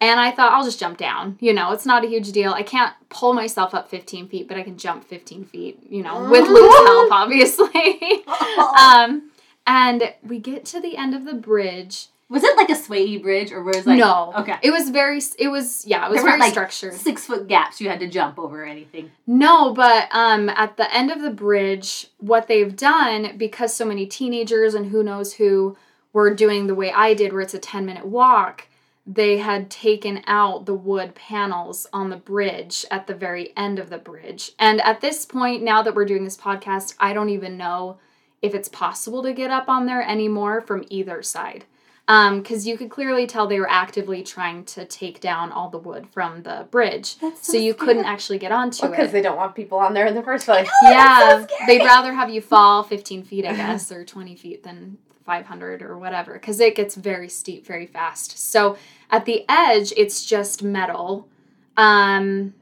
And 0.00 0.18
I 0.18 0.32
thought, 0.32 0.52
I'll 0.52 0.64
just 0.64 0.80
jump 0.80 0.98
down. 0.98 1.38
You 1.40 1.52
know, 1.52 1.72
it's 1.72 1.86
not 1.86 2.04
a 2.04 2.08
huge 2.08 2.32
deal. 2.32 2.52
I 2.52 2.62
can't 2.62 2.94
pull 3.08 3.32
myself 3.32 3.74
up 3.74 3.88
15 3.88 4.28
feet, 4.28 4.48
but 4.48 4.56
I 4.56 4.62
can 4.62 4.76
jump 4.76 5.04
15 5.04 5.44
feet, 5.44 5.80
you 5.88 6.02
know, 6.02 6.28
with 6.28 6.46
Luke's 6.48 6.76
help, 6.76 7.12
obviously. 7.12 8.24
um, 8.78 9.30
and 9.66 10.12
we 10.22 10.38
get 10.38 10.64
to 10.66 10.80
the 10.80 10.96
end 10.96 11.14
of 11.14 11.24
the 11.24 11.34
bridge. 11.34 12.08
Was 12.28 12.42
it 12.42 12.56
like 12.56 12.70
a 12.70 12.74
swayy 12.74 13.22
bridge 13.22 13.52
or 13.52 13.62
was 13.62 13.78
it 13.78 13.86
like 13.86 13.98
No. 13.98 14.32
Okay. 14.38 14.56
It 14.62 14.70
was 14.70 14.90
very 14.90 15.20
it 15.38 15.48
was 15.48 15.86
yeah, 15.86 16.06
it 16.06 16.10
was 16.10 16.18
there 16.18 16.30
very 16.30 16.40
like 16.40 16.52
structured. 16.52 16.94
Six 16.94 17.26
foot 17.26 17.48
gaps 17.48 17.80
you 17.80 17.88
had 17.88 18.00
to 18.00 18.08
jump 18.08 18.38
over 18.38 18.62
or 18.62 18.66
anything. 18.66 19.10
No, 19.26 19.72
but 19.74 20.08
um 20.12 20.48
at 20.48 20.76
the 20.76 20.92
end 20.94 21.10
of 21.10 21.22
the 21.22 21.30
bridge, 21.30 22.08
what 22.18 22.48
they've 22.48 22.74
done, 22.74 23.36
because 23.36 23.74
so 23.74 23.84
many 23.84 24.06
teenagers 24.06 24.74
and 24.74 24.86
who 24.86 25.02
knows 25.02 25.34
who 25.34 25.76
were 26.12 26.32
doing 26.32 26.66
the 26.66 26.74
way 26.74 26.92
I 26.92 27.12
did, 27.12 27.32
where 27.32 27.42
it's 27.42 27.54
a 27.54 27.58
10 27.58 27.84
minute 27.84 28.06
walk, 28.06 28.68
they 29.06 29.38
had 29.38 29.70
taken 29.70 30.22
out 30.26 30.64
the 30.64 30.74
wood 30.74 31.14
panels 31.14 31.86
on 31.92 32.08
the 32.08 32.16
bridge 32.16 32.86
at 32.90 33.06
the 33.06 33.14
very 33.14 33.52
end 33.56 33.78
of 33.78 33.90
the 33.90 33.98
bridge. 33.98 34.52
And 34.58 34.80
at 34.80 35.02
this 35.02 35.26
point, 35.26 35.62
now 35.62 35.82
that 35.82 35.94
we're 35.94 36.06
doing 36.06 36.24
this 36.24 36.38
podcast, 36.38 36.94
I 36.98 37.12
don't 37.12 37.28
even 37.28 37.58
know 37.58 37.98
if 38.40 38.54
it's 38.54 38.68
possible 38.68 39.22
to 39.22 39.34
get 39.34 39.50
up 39.50 39.68
on 39.68 39.86
there 39.86 40.02
anymore 40.02 40.60
from 40.62 40.84
either 40.88 41.22
side. 41.22 41.64
Because 42.06 42.66
um, 42.66 42.68
you 42.68 42.76
could 42.76 42.90
clearly 42.90 43.26
tell 43.26 43.46
they 43.46 43.58
were 43.58 43.70
actively 43.70 44.22
trying 44.22 44.64
to 44.66 44.84
take 44.84 45.20
down 45.20 45.50
all 45.50 45.70
the 45.70 45.78
wood 45.78 46.06
from 46.12 46.42
the 46.42 46.66
bridge. 46.70 47.16
So, 47.18 47.32
so, 47.40 47.56
you 47.56 47.72
scary. 47.72 47.86
couldn't 47.86 48.04
actually 48.04 48.38
get 48.38 48.52
onto 48.52 48.82
well, 48.82 48.92
it. 48.92 48.96
Because 48.96 49.12
they 49.12 49.22
don't 49.22 49.36
want 49.36 49.54
people 49.54 49.78
on 49.78 49.94
there 49.94 50.06
in 50.06 50.14
the 50.14 50.22
first 50.22 50.44
place. 50.44 50.68
yeah. 50.82 51.46
So 51.46 51.46
they'd 51.66 51.82
rather 51.82 52.12
have 52.12 52.28
you 52.28 52.42
fall 52.42 52.82
15 52.82 53.22
feet, 53.24 53.46
I 53.46 53.54
guess, 53.54 53.90
or 53.90 54.04
20 54.04 54.36
feet 54.36 54.64
than 54.64 54.98
500 55.24 55.82
or 55.82 55.98
whatever 55.98 56.34
because 56.34 56.60
it 56.60 56.76
gets 56.76 56.94
very 56.94 57.28
steep 57.28 57.66
very 57.66 57.86
fast. 57.86 58.38
So 58.38 58.76
at 59.10 59.24
the 59.24 59.44
edge, 59.48 59.92
it's 59.96 60.24
just 60.24 60.62
metal 60.62 61.28
um, 61.76 62.54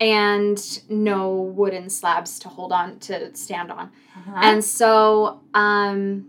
and 0.00 0.80
no 0.88 1.30
wooden 1.30 1.90
slabs 1.90 2.38
to 2.40 2.48
hold 2.48 2.72
on 2.72 2.98
to 3.00 3.34
stand 3.36 3.70
on. 3.70 3.90
Uh-huh. 4.16 4.40
And 4.42 4.64
so 4.64 5.40
um, 5.52 6.26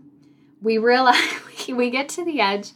we 0.62 0.78
realize 0.78 1.20
we 1.68 1.90
get 1.90 2.08
to 2.10 2.24
the 2.24 2.40
edge. 2.40 2.70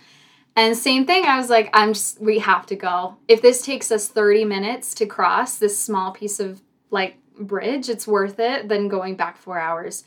And 0.54 0.76
same 0.76 1.04
thing, 1.06 1.26
I 1.26 1.38
was 1.38 1.50
like, 1.50 1.68
I'm 1.74 1.92
just, 1.92 2.20
we 2.20 2.38
have 2.38 2.64
to 2.66 2.76
go. 2.76 3.16
If 3.28 3.42
this 3.42 3.62
takes 3.62 3.92
us 3.92 4.08
30 4.08 4.46
minutes 4.46 4.94
to 4.94 5.06
cross 5.06 5.58
this 5.58 5.78
small 5.78 6.12
piece 6.12 6.40
of 6.40 6.62
like 6.90 7.18
bridge, 7.38 7.90
it's 7.90 8.06
worth 8.06 8.38
it 8.38 8.68
than 8.68 8.88
going 8.88 9.16
back 9.16 9.36
four 9.36 9.58
hours. 9.58 10.04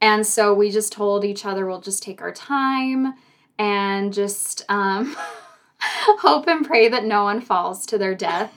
And 0.00 0.26
so 0.26 0.54
we 0.54 0.70
just 0.70 0.92
told 0.92 1.24
each 1.24 1.44
other 1.44 1.66
we'll 1.66 1.80
just 1.80 2.02
take 2.02 2.22
our 2.22 2.32
time 2.32 3.14
and 3.58 4.12
just 4.12 4.64
um, 4.68 5.16
hope 5.80 6.46
and 6.46 6.64
pray 6.64 6.88
that 6.88 7.04
no 7.04 7.24
one 7.24 7.40
falls 7.40 7.84
to 7.86 7.98
their 7.98 8.14
death. 8.14 8.54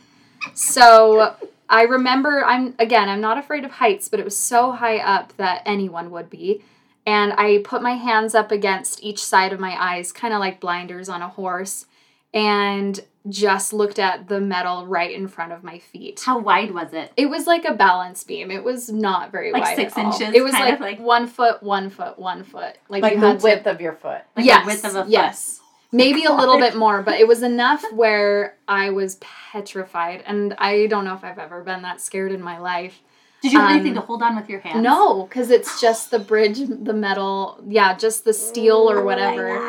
So 0.53 1.35
I 1.67 1.83
remember 1.83 2.43
I'm 2.45 2.75
again, 2.79 3.09
I'm 3.09 3.21
not 3.21 3.37
afraid 3.37 3.65
of 3.65 3.71
heights, 3.71 4.07
but 4.07 4.19
it 4.19 4.23
was 4.23 4.37
so 4.37 4.71
high 4.71 4.99
up 4.99 5.35
that 5.37 5.63
anyone 5.65 6.11
would 6.11 6.29
be. 6.29 6.63
And 7.05 7.33
I 7.33 7.59
put 7.63 7.81
my 7.81 7.93
hands 7.93 8.33
up 8.33 8.51
against 8.51 9.03
each 9.03 9.23
side 9.23 9.51
of 9.51 9.59
my 9.59 9.75
eyes, 9.77 10.11
kind 10.11 10.33
of 10.33 10.39
like 10.39 10.59
blinders 10.59 11.09
on 11.09 11.21
a 11.21 11.27
horse, 11.27 11.85
and 12.33 12.99
just 13.29 13.71
looked 13.71 13.99
at 13.99 14.27
the 14.27 14.41
metal 14.41 14.85
right 14.85 15.13
in 15.13 15.27
front 15.27 15.53
of 15.53 15.63
my 15.63 15.79
feet. 15.79 16.21
How 16.25 16.39
wide 16.39 16.71
was 16.71 16.93
it? 16.93 17.11
It 17.15 17.27
was 17.27 17.47
like 17.47 17.63
a 17.65 17.73
balance 17.73 18.23
beam. 18.23 18.51
It 18.51 18.63
was 18.63 18.89
not 18.89 19.31
very 19.31 19.51
like 19.51 19.63
wide. 19.63 19.75
six 19.75 19.97
inches. 19.97 20.33
It 20.33 20.43
was 20.43 20.53
like, 20.53 20.79
like, 20.79 20.99
one 20.99 21.27
foot, 21.27 21.63
one 21.63 21.89
foot, 21.89 22.19
one 22.19 22.43
foot. 22.43 22.77
Like, 22.89 23.03
like 23.03 23.19
the 23.19 23.39
width 23.41 23.63
to, 23.63 23.71
of 23.71 23.81
your 23.81 23.93
foot. 23.93 24.21
Like 24.35 24.45
yes, 24.45 24.63
the 24.63 24.67
width 24.67 24.85
of 24.85 24.95
a 24.95 25.03
foot. 25.03 25.11
Yes. 25.11 25.61
Maybe 25.91 26.23
a 26.25 26.33
little 26.33 26.57
bit 26.57 26.75
more, 26.75 27.03
but 27.03 27.19
it 27.19 27.27
was 27.27 27.43
enough 27.43 27.83
where 27.93 28.57
I 28.67 28.89
was 28.89 29.19
petrified. 29.51 30.23
And 30.25 30.53
I 30.57 30.87
don't 30.87 31.05
know 31.05 31.13
if 31.13 31.23
I've 31.23 31.37
ever 31.37 31.63
been 31.63 31.83
that 31.83 32.01
scared 32.01 32.31
in 32.31 32.41
my 32.41 32.57
life. 32.57 33.01
Did 33.43 33.51
you 33.51 33.59
have 33.59 33.69
Um, 33.71 33.75
anything 33.75 33.93
to 33.95 33.99
hold 34.01 34.23
on 34.23 34.37
with 34.37 34.49
your 34.49 34.61
hands? 34.61 34.81
No, 34.81 35.23
because 35.23 35.49
it's 35.51 35.79
just 35.81 36.11
the 36.11 36.17
bridge, 36.17 36.59
the 36.59 36.93
metal, 36.93 37.61
yeah, 37.67 37.93
just 37.95 38.23
the 38.23 38.31
steel 38.33 38.89
or 38.89 39.03
whatever. 39.03 39.59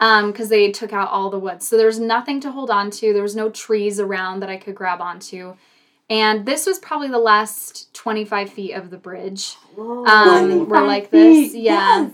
Um, 0.00 0.32
because 0.32 0.48
they 0.48 0.72
took 0.72 0.92
out 0.92 1.08
all 1.08 1.30
the 1.30 1.38
wood, 1.38 1.62
so 1.62 1.76
there's 1.76 2.00
nothing 2.00 2.40
to 2.40 2.50
hold 2.50 2.68
on 2.68 2.90
to. 2.90 3.12
There 3.12 3.22
was 3.22 3.36
no 3.36 3.48
trees 3.48 4.00
around 4.00 4.40
that 4.40 4.50
I 4.50 4.56
could 4.56 4.74
grab 4.74 5.00
onto, 5.00 5.54
and 6.10 6.44
this 6.44 6.66
was 6.66 6.80
probably 6.80 7.08
the 7.08 7.18
last 7.18 7.94
25 7.94 8.50
feet 8.50 8.72
of 8.74 8.90
the 8.90 8.98
bridge. 8.98 9.56
Um, 9.78 10.68
we're 10.68 10.84
like 10.84 11.10
this, 11.10 11.54
yeah, 11.54 12.10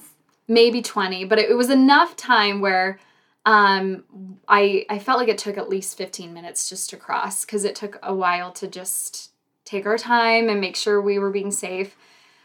maybe 0.46 0.82
20, 0.82 1.24
but 1.24 1.38
it, 1.38 1.50
it 1.50 1.54
was 1.54 1.70
enough 1.70 2.16
time 2.16 2.60
where. 2.60 2.98
Um, 3.46 4.04
I 4.46 4.84
I 4.90 4.98
felt 4.98 5.18
like 5.18 5.28
it 5.28 5.38
took 5.38 5.56
at 5.56 5.70
least 5.70 5.96
15 5.96 6.34
minutes 6.34 6.68
just 6.68 6.90
to 6.90 6.98
cross 6.98 7.46
because 7.46 7.64
it 7.64 7.74
took 7.74 7.98
a 8.02 8.12
while 8.14 8.52
to 8.52 8.66
just 8.68 9.30
take 9.68 9.86
our 9.86 9.98
time 9.98 10.48
and 10.48 10.60
make 10.60 10.76
sure 10.76 11.00
we 11.00 11.18
were 11.18 11.30
being 11.30 11.50
safe. 11.50 11.96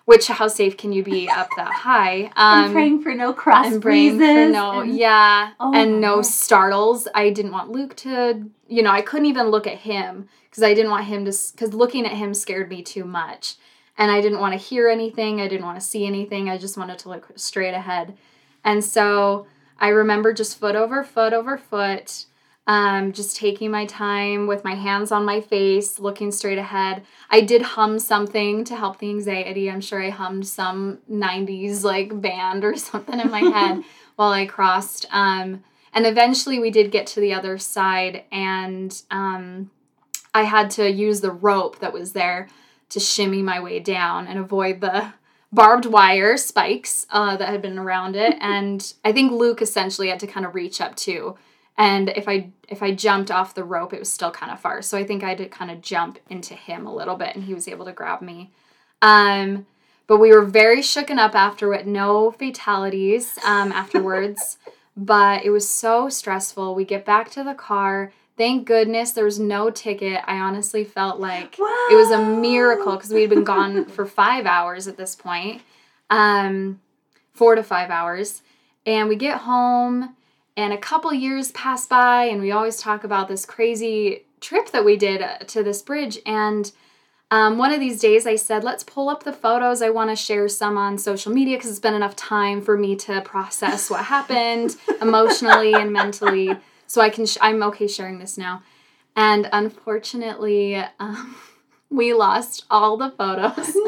Which 0.05 0.27
how 0.27 0.49
safe 0.49 0.75
can 0.75 0.91
you 0.91 1.01
be 1.01 1.29
up 1.41 1.47
that 1.55 1.71
high? 1.71 2.23
Um, 2.25 2.31
I'm 2.35 2.71
praying 2.73 3.01
for 3.03 3.13
no 3.13 3.31
cross 3.31 3.67
and 3.71 3.81
praying 3.81 4.17
breezes. 4.17 4.35
for 4.47 4.51
no, 4.51 4.81
and- 4.81 4.97
yeah, 4.97 5.51
Oh 5.61 5.73
and 5.73 6.01
no 6.01 6.15
God. 6.17 6.25
startles. 6.25 7.07
I 7.15 7.29
didn't 7.29 7.53
want 7.53 7.69
Luke 7.71 7.95
to, 7.97 8.43
you 8.67 8.83
know, 8.83 8.91
I 8.91 9.01
couldn't 9.01 9.27
even 9.27 9.47
look 9.47 9.65
at 9.65 9.77
him 9.79 10.27
because 10.49 10.61
I 10.63 10.73
didn't 10.73 10.91
want 10.91 11.05
him 11.05 11.23
to, 11.25 11.31
because 11.53 11.73
looking 11.73 12.05
at 12.05 12.11
him 12.11 12.33
scared 12.33 12.69
me 12.69 12.81
too 12.83 13.05
much, 13.05 13.55
and 13.97 14.11
I 14.11 14.19
didn't 14.19 14.39
want 14.41 14.51
to 14.53 14.57
hear 14.59 14.89
anything. 14.89 15.39
I 15.39 15.47
didn't 15.47 15.65
want 15.65 15.79
to 15.79 15.85
see 15.85 16.05
anything. 16.05 16.49
I 16.49 16.57
just 16.57 16.77
wanted 16.77 16.99
to 16.99 17.09
look 17.09 17.31
straight 17.37 17.73
ahead, 17.73 18.17
and 18.65 18.83
so 18.83 19.47
I 19.79 19.87
remember 19.87 20.33
just 20.33 20.59
foot 20.59 20.75
over 20.75 21.01
foot 21.05 21.31
over 21.31 21.57
foot. 21.57 22.25
Um, 22.65 23.11
just 23.11 23.35
taking 23.35 23.71
my 23.71 23.85
time 23.85 24.47
with 24.47 24.63
my 24.63 24.75
hands 24.75 25.11
on 25.11 25.25
my 25.25 25.41
face, 25.41 25.99
looking 25.99 26.31
straight 26.31 26.57
ahead. 26.57 27.03
I 27.29 27.41
did 27.41 27.61
hum 27.61 27.99
something 27.99 28.63
to 28.63 28.75
help 28.77 28.99
the 28.99 29.09
anxiety. 29.09 29.69
I'm 29.69 29.81
sure 29.81 30.01
I 30.01 30.11
hummed 30.11 30.47
some 30.47 30.99
90s 31.11 31.83
like 31.83 32.21
band 32.21 32.63
or 32.63 32.77
something 32.77 33.19
in 33.19 33.29
my 33.29 33.41
head 33.41 33.83
while 34.15 34.31
I 34.31 34.45
crossed. 34.45 35.05
Um, 35.11 35.63
and 35.93 36.05
eventually 36.05 36.59
we 36.59 36.71
did 36.71 36.91
get 36.91 37.05
to 37.07 37.19
the 37.19 37.33
other 37.33 37.57
side, 37.57 38.23
and 38.31 38.99
um, 39.11 39.69
I 40.33 40.43
had 40.43 40.71
to 40.71 40.89
use 40.89 41.21
the 41.21 41.31
rope 41.31 41.79
that 41.79 41.93
was 41.93 42.13
there 42.13 42.47
to 42.89 42.99
shimmy 42.99 43.41
my 43.41 43.59
way 43.59 43.79
down 43.79 44.27
and 44.27 44.39
avoid 44.39 44.81
the 44.81 45.13
barbed 45.51 45.85
wire 45.85 46.35
spikes 46.35 47.05
uh, 47.11 47.37
that 47.37 47.49
had 47.49 47.61
been 47.61 47.77
around 47.77 48.15
it. 48.15 48.37
And 48.41 48.93
I 49.05 49.11
think 49.11 49.31
Luke 49.31 49.61
essentially 49.61 50.09
had 50.09 50.19
to 50.21 50.27
kind 50.27 50.45
of 50.45 50.55
reach 50.55 50.81
up 50.81 50.95
too. 50.95 51.37
And 51.77 52.09
if 52.09 52.27
I 52.27 52.51
if 52.67 52.83
I 52.83 52.93
jumped 52.93 53.31
off 53.31 53.55
the 53.55 53.63
rope, 53.63 53.93
it 53.93 53.99
was 53.99 54.11
still 54.11 54.31
kind 54.31 54.51
of 54.51 54.59
far. 54.59 54.81
So 54.81 54.97
I 54.97 55.03
think 55.03 55.23
I 55.23 55.29
had 55.29 55.37
to 55.39 55.47
kind 55.47 55.71
of 55.71 55.81
jump 55.81 56.19
into 56.29 56.53
him 56.53 56.85
a 56.85 56.93
little 56.93 57.15
bit, 57.15 57.35
and 57.35 57.43
he 57.45 57.53
was 57.53 57.67
able 57.67 57.85
to 57.85 57.91
grab 57.91 58.21
me. 58.21 58.51
Um, 59.01 59.65
but 60.05 60.17
we 60.17 60.31
were 60.31 60.43
very 60.43 60.81
shooken 60.81 61.17
up 61.17 61.35
after 61.35 61.73
it. 61.73 61.87
No 61.87 62.31
fatalities 62.31 63.37
um, 63.45 63.71
afterwards, 63.71 64.57
but 64.97 65.43
it 65.43 65.49
was 65.49 65.67
so 65.67 66.09
stressful. 66.09 66.75
We 66.75 66.85
get 66.85 67.05
back 67.05 67.31
to 67.31 67.43
the 67.43 67.53
car. 67.53 68.11
Thank 68.37 68.65
goodness 68.67 69.11
there 69.11 69.25
was 69.25 69.39
no 69.39 69.69
ticket. 69.69 70.21
I 70.25 70.37
honestly 70.37 70.83
felt 70.83 71.19
like 71.19 71.55
it 71.59 71.95
was 71.95 72.11
a 72.11 72.25
miracle 72.25 72.93
because 72.93 73.11
we 73.11 73.21
had 73.21 73.29
been 73.29 73.43
gone 73.43 73.85
for 73.89 74.05
five 74.05 74.45
hours 74.45 74.87
at 74.87 74.97
this 74.97 75.15
point, 75.15 75.61
um, 76.09 76.81
four 77.33 77.55
to 77.55 77.63
five 77.63 77.89
hours. 77.89 78.41
And 78.85 79.07
we 79.07 79.15
get 79.15 79.41
home, 79.41 80.15
and 80.55 80.73
a 80.73 80.77
couple 80.77 81.13
years 81.13 81.51
pass 81.51 81.85
by, 81.87 82.25
and 82.25 82.41
we 82.41 82.51
always 82.51 82.77
talk 82.77 83.03
about 83.03 83.27
this 83.27 83.45
crazy 83.45 84.25
trip 84.39 84.71
that 84.71 84.85
we 84.85 84.95
did 84.97 85.21
uh, 85.21 85.37
to 85.39 85.63
this 85.63 85.81
bridge. 85.81 86.19
And 86.25 86.71
um, 87.31 87.57
one 87.57 87.71
of 87.73 87.79
these 87.79 87.99
days, 87.99 88.27
I 88.27 88.35
said, 88.35 88.63
let's 88.63 88.83
pull 88.83 89.09
up 89.09 89.23
the 89.23 89.33
photos. 89.33 89.81
I 89.81 89.89
want 89.89 90.11
to 90.11 90.15
share 90.15 90.47
some 90.47 90.77
on 90.77 90.99
social 90.99 91.33
media 91.33 91.57
because 91.57 91.71
it's 91.71 91.79
been 91.79 91.95
enough 91.95 92.15
time 92.15 92.61
for 92.61 92.77
me 92.77 92.95
to 92.97 93.21
process 93.21 93.89
what 93.89 94.05
happened 94.05 94.75
emotionally 95.01 95.73
and 95.73 95.91
mentally. 95.91 96.55
So 96.85 97.01
I 97.01 97.09
can, 97.09 97.25
sh- 97.25 97.39
I'm 97.41 97.63
okay 97.63 97.87
sharing 97.87 98.19
this 98.19 98.37
now. 98.37 98.61
And 99.15 99.49
unfortunately, 99.51 100.75
um, 100.99 101.35
we 101.89 102.13
lost 102.13 102.65
all 102.69 102.97
the 102.97 103.09
photos 103.11 103.57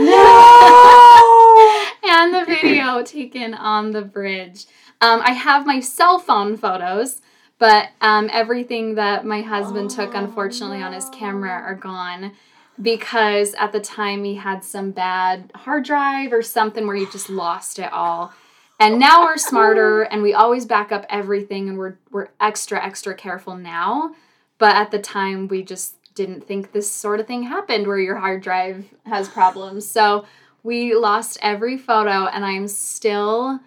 and 2.08 2.34
the 2.34 2.45
video 2.47 3.04
taken 3.04 3.54
on 3.54 3.91
the 3.91 4.01
bridge. 4.01 4.65
Um, 5.01 5.21
I 5.23 5.31
have 5.31 5.65
my 5.65 5.79
cell 5.79 6.19
phone 6.19 6.58
photos, 6.58 7.21
but 7.60 7.89
um, 8.01 8.29
everything 8.31 8.95
that 8.95 9.25
my 9.25 9.41
husband 9.41 9.89
took, 9.89 10.13
Oh, 10.13 10.19
unfortunately, 10.19 10.81
on 10.81 10.93
his 10.93 11.10
camera 11.10 11.51
are 11.51 11.75
gone 11.75 12.34
because 12.81 13.53
at 13.55 13.71
the 13.71 13.79
time 13.79 14.23
he 14.23 14.36
had 14.36 14.63
some 14.63 14.91
bad 14.91 15.51
hard 15.55 15.86
drive 15.86 16.34
or 16.34 16.41
something 16.41 16.86
where 16.86 16.95
he 16.95 17.05
just 17.05 17.29
lost 17.29 17.79
it 17.79 17.91
all. 17.91 18.34
And 18.79 18.99
now 18.99 19.23
we're 19.23 19.38
smarter 19.38 20.01
and 20.01 20.21
we 20.21 20.34
always 20.34 20.65
back 20.65 20.91
up 20.91 21.05
everything 21.10 21.69
and 21.69 21.77
we're 21.77 21.95
we're 22.12 22.27
extra 22.41 22.84
extra 22.84 23.15
careful 23.15 23.55
now. 23.55 24.13
But 24.58 24.75
at 24.75 24.91
the 24.91 24.99
time 24.99 25.47
we 25.47 25.63
just 25.63 25.95
didn't 26.13 26.45
think 26.45 26.71
this 26.71 26.91
sort 26.91 27.19
of 27.19 27.27
thing 27.27 27.43
happened 27.43 27.88
where 27.88 27.99
your 27.99 28.17
hard 28.17 28.41
drive 28.41 28.86
has 29.05 29.29
problems. 29.29 29.88
So 29.88 30.25
we 30.63 30.95
lost 30.95 31.38
every 31.41 31.77
photo 31.77 32.25
and 32.25 32.43
I'm 32.43 32.67
still 32.67 33.62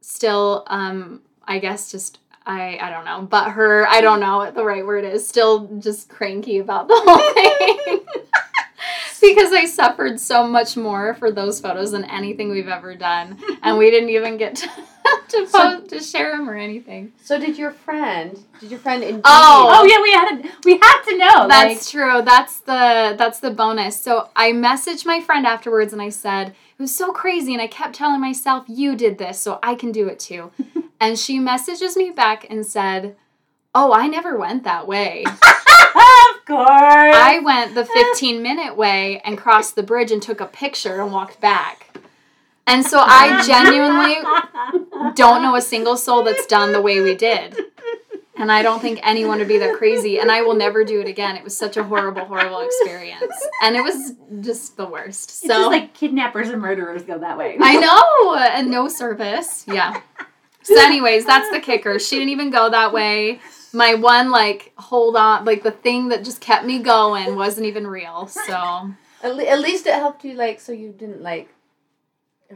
still 0.00 0.64
um 0.68 1.22
I 1.44 1.58
guess 1.58 1.90
just 1.90 2.18
I 2.46 2.78
I 2.80 2.90
don't 2.90 3.04
know, 3.04 3.22
but 3.22 3.50
her 3.50 3.86
I 3.86 4.00
don't 4.00 4.20
know 4.20 4.38
what 4.38 4.54
the 4.54 4.64
right 4.64 4.84
word 4.86 5.04
is. 5.04 5.26
Still 5.26 5.66
just 5.78 6.08
cranky 6.08 6.58
about 6.58 6.88
the 6.88 6.94
whole 6.96 7.32
thing. 7.34 8.24
because 9.22 9.52
I 9.52 9.66
suffered 9.66 10.20
so 10.20 10.46
much 10.46 10.76
more 10.76 11.14
for 11.14 11.30
those 11.30 11.60
photos 11.60 11.90
than 11.92 12.04
anything 12.04 12.50
we've 12.50 12.68
ever 12.68 12.94
done, 12.94 13.38
and 13.62 13.78
we 13.78 13.90
didn't 13.90 14.10
even 14.10 14.36
get 14.36 14.56
to 14.56 14.68
to, 15.28 15.46
So- 15.46 15.80
to 15.80 16.00
share 16.00 16.36
them 16.36 16.48
or 16.48 16.54
anything. 16.56 17.12
So 17.22 17.38
did 17.38 17.58
your 17.58 17.70
friend? 17.70 18.38
Did 18.60 18.70
your 18.70 18.80
friend 18.80 19.02
indeed? 19.02 19.22
Oh. 19.24 19.68
Oh 19.70 19.84
yeah, 19.84 20.02
we 20.02 20.12
had 20.12 20.42
to, 20.42 20.50
we 20.64 20.72
had 20.78 21.02
to 21.02 21.16
know. 21.18 21.48
That's 21.48 21.90
true. 21.90 22.22
That's 22.22 22.60
the 22.60 23.14
that's 23.18 23.40
the 23.40 23.50
bonus. 23.50 24.00
So 24.00 24.28
I 24.36 24.52
messaged 24.52 25.06
my 25.06 25.20
friend 25.20 25.46
afterwards 25.46 25.92
and 25.92 26.02
I 26.02 26.08
said 26.10 26.48
it 26.48 26.82
was 26.82 26.94
so 26.94 27.12
crazy, 27.12 27.52
and 27.52 27.60
I 27.62 27.66
kept 27.66 27.94
telling 27.96 28.20
myself 28.20 28.64
you 28.68 28.94
did 28.94 29.18
this, 29.18 29.38
so 29.40 29.58
I 29.62 29.74
can 29.74 29.90
do 29.92 30.06
it 30.08 30.18
too. 30.20 30.52
and 31.00 31.18
she 31.18 31.38
messages 31.40 31.96
me 31.96 32.10
back 32.10 32.46
and 32.48 32.64
said, 32.64 33.16
"Oh, 33.78 33.92
I 33.92 34.08
never 34.08 34.36
went 34.38 34.64
that 34.64 34.86
way." 34.86 35.24
of 35.26 36.44
course. 36.46 36.68
I 36.68 37.40
went 37.44 37.74
the 37.74 37.84
15 37.84 38.42
minute 38.42 38.76
way 38.76 39.20
and 39.24 39.36
crossed 39.38 39.76
the 39.76 39.82
bridge 39.82 40.10
and 40.10 40.20
took 40.22 40.40
a 40.40 40.46
picture 40.46 41.00
and 41.00 41.12
walked 41.12 41.40
back. 41.40 41.96
And 42.66 42.84
so 42.84 42.98
I 43.00 43.42
genuinely 43.46 45.12
don't 45.14 45.42
know 45.42 45.54
a 45.56 45.62
single 45.62 45.96
soul 45.96 46.22
that's 46.24 46.46
done 46.46 46.72
the 46.72 46.82
way 46.82 47.00
we 47.00 47.14
did. 47.14 47.56
And 48.36 48.52
I 48.52 48.62
don't 48.62 48.80
think 48.80 49.00
anyone 49.02 49.38
would 49.38 49.48
be 49.48 49.58
that 49.58 49.76
crazy. 49.76 50.20
And 50.20 50.30
I 50.30 50.42
will 50.42 50.54
never 50.54 50.84
do 50.84 51.00
it 51.00 51.08
again. 51.08 51.34
It 51.36 51.42
was 51.42 51.56
such 51.56 51.76
a 51.76 51.82
horrible, 51.82 52.24
horrible 52.24 52.60
experience. 52.60 53.32
And 53.62 53.74
it 53.74 53.82
was 53.82 54.12
just 54.40 54.76
the 54.76 54.86
worst. 54.86 55.30
It's 55.30 55.40
So 55.40 55.48
just 55.48 55.66
like 55.70 55.92
kidnappers 55.94 56.48
and 56.50 56.62
murderers 56.62 57.02
go 57.02 57.18
that 57.18 57.36
way. 57.36 57.56
I 57.60 57.76
know. 57.86 58.36
And 58.36 58.70
no 58.70 58.86
service. 58.88 59.64
Yeah. 59.66 60.00
So, 60.62 60.78
anyways, 60.78 61.24
that's 61.24 61.50
the 61.50 61.58
kicker. 61.60 61.98
She 61.98 62.16
didn't 62.16 62.30
even 62.30 62.50
go 62.50 62.70
that 62.70 62.92
way. 62.92 63.40
My 63.72 63.94
one, 63.94 64.30
like, 64.30 64.72
hold 64.78 65.16
on, 65.16 65.44
like 65.44 65.62
the 65.62 65.70
thing 65.70 66.08
that 66.08 66.24
just 66.24 66.40
kept 66.40 66.64
me 66.64 66.78
going 66.80 67.36
wasn't 67.36 67.66
even 67.66 67.86
real. 67.86 68.26
So, 68.46 68.90
At, 69.22 69.34
le- 69.36 69.44
at 69.44 69.60
least 69.60 69.86
it 69.86 69.94
helped 69.94 70.24
you, 70.24 70.34
like, 70.34 70.60
so 70.60 70.72
you 70.72 70.90
didn't 70.90 71.22
like 71.22 71.48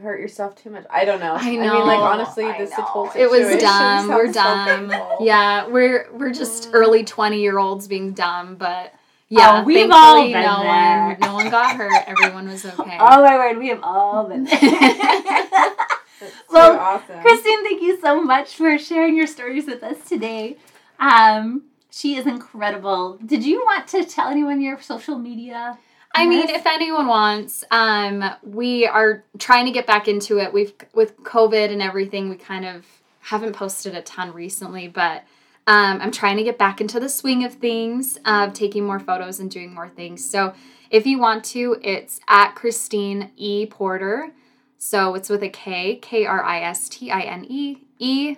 hurt 0.01 0.19
yourself 0.19 0.55
too 0.55 0.69
much. 0.71 0.85
I 0.89 1.05
don't 1.05 1.19
know. 1.19 1.33
I 1.33 1.39
I 1.39 1.51
mean, 1.51 1.61
know. 1.61 1.79
like, 1.85 1.99
honestly, 1.99 2.45
I 2.45 2.57
this 2.57 2.71
know. 2.71 2.83
whole 2.83 3.11
It 3.15 3.29
was 3.29 3.61
dumb. 3.61 4.07
We're 4.09 4.33
sounds 4.33 4.89
so 4.91 4.97
dumb. 4.97 5.17
yeah, 5.19 5.67
we're 5.67 6.07
we're 6.13 6.31
just 6.33 6.69
Mm. 6.71 6.73
early 6.73 7.03
20 7.03 7.39
year 7.41 7.59
olds 7.59 7.87
being 7.87 8.13
dumb, 8.13 8.55
but 8.55 8.91
yeah, 9.29 9.61
Oh, 9.61 9.63
we've 9.65 9.89
thankfully 9.89 9.99
all 9.99 10.23
been 10.23 10.31
no 10.41 10.59
there. 10.61 11.07
one 11.09 11.17
no 11.19 11.33
one 11.35 11.49
got 11.51 11.75
hurt. 11.75 12.03
Everyone 12.07 12.47
was 12.47 12.65
okay. 12.79 12.97
Oh 12.99 13.21
my 13.23 13.37
word, 13.37 13.57
we 13.59 13.67
have 13.69 13.81
all 13.83 14.23
been 14.27 14.43
there. 14.45 14.59
That's 14.59 16.33
Well, 16.49 16.73
so 16.73 16.79
awesome. 16.79 17.19
Kristine, 17.21 17.63
thank 17.63 17.81
you 17.81 17.99
so 18.01 18.21
much 18.21 18.55
for 18.55 18.77
sharing 18.79 19.15
your 19.15 19.27
stories 19.27 19.65
with 19.67 19.83
us 19.83 19.97
today. 20.07 20.57
Um, 21.03 21.63
she 21.91 22.15
is 22.15 22.25
incredible. 22.25 23.19
Did 23.25 23.45
you 23.45 23.59
want 23.65 23.87
to 23.89 24.05
tell 24.05 24.29
anyone 24.29 24.61
your 24.61 24.81
social 24.81 25.17
media? 25.17 25.77
I 26.15 26.27
mean, 26.27 26.47
if 26.49 26.65
anyone 26.65 27.07
wants, 27.07 27.63
um, 27.71 28.23
we 28.43 28.85
are 28.85 29.23
trying 29.39 29.65
to 29.65 29.71
get 29.71 29.87
back 29.87 30.07
into 30.07 30.37
it. 30.37 30.53
We've 30.53 30.71
with 30.93 31.17
COVID 31.23 31.71
and 31.71 31.81
everything, 31.81 32.29
we 32.29 32.35
kind 32.35 32.65
of 32.65 32.85
haven't 33.19 33.53
posted 33.53 33.95
a 33.95 34.01
ton 34.01 34.31
recently, 34.31 34.87
but 34.87 35.23
um, 35.65 36.01
I'm 36.01 36.11
trying 36.11 36.37
to 36.37 36.43
get 36.43 36.57
back 36.57 36.81
into 36.81 36.99
the 36.99 37.09
swing 37.09 37.43
of 37.43 37.55
things, 37.55 38.19
of 38.25 38.53
taking 38.53 38.85
more 38.85 38.99
photos 38.99 39.39
and 39.39 39.49
doing 39.49 39.73
more 39.73 39.89
things. 39.89 40.23
So 40.29 40.53
if 40.91 41.07
you 41.07 41.17
want 41.17 41.43
to, 41.45 41.77
it's 41.81 42.19
at 42.27 42.53
Kristine 42.53 43.31
E 43.35 43.65
Porter. 43.65 44.31
So 44.77 45.15
it's 45.15 45.29
with 45.29 45.41
a 45.41 45.49
K, 45.49 45.95
K 45.95 46.25
R 46.25 46.43
I 46.43 46.61
S 46.61 46.89
T 46.89 47.09
I 47.09 47.21
N 47.21 47.45
E 47.49 47.77
E 47.97 48.37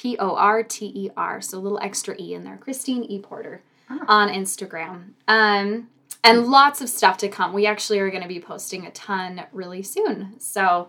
P 0.00 0.16
O 0.18 0.34
R 0.34 0.62
T 0.62 0.86
E 0.94 1.10
R. 1.14 1.42
So 1.42 1.58
a 1.58 1.60
little 1.60 1.78
extra 1.82 2.14
E 2.18 2.32
in 2.32 2.42
there. 2.42 2.56
Kristine 2.56 3.04
E 3.04 3.18
Porter 3.18 3.62
Ah. 3.90 3.98
on 4.08 4.28
Instagram. 4.30 5.10
Um, 5.28 5.88
and 6.24 6.46
lots 6.46 6.80
of 6.80 6.88
stuff 6.88 7.18
to 7.18 7.28
come. 7.28 7.52
We 7.52 7.66
actually 7.66 7.98
are 7.98 8.08
going 8.08 8.22
to 8.22 8.28
be 8.28 8.40
posting 8.40 8.86
a 8.86 8.90
ton 8.92 9.42
really 9.52 9.82
soon. 9.82 10.38
So, 10.40 10.88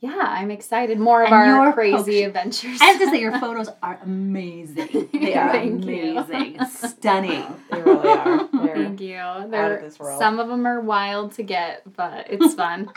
yeah, 0.00 0.16
I'm 0.18 0.50
excited. 0.50 0.98
More 0.98 1.22
of 1.22 1.30
And 1.32 1.34
our 1.52 1.72
crazy 1.72 1.96
post- 2.22 2.26
adventures. 2.26 2.78
I 2.80 2.86
have 2.86 2.98
to 3.00 3.06
say, 3.10 3.20
your 3.20 3.38
photos 3.44 3.68
are 3.84 4.00
amazing. 4.02 5.08
They 5.20 5.34
are 5.34 5.54
amazing, 5.54 6.58
stunning. 6.70 7.44
They 7.70 7.82
really 7.82 8.08
are. 8.08 8.48
They're- 8.52 8.74
Thank 8.74 9.00
you. 9.00 9.20
They're, 9.48 9.80
this 9.82 9.98
world. 10.00 10.18
Some 10.18 10.40
of 10.40 10.48
them 10.48 10.66
are 10.66 10.80
wild 10.80 11.32
to 11.34 11.42
get, 11.44 11.82
but 11.94 12.26
it's 12.30 12.54
fun. 12.54 12.90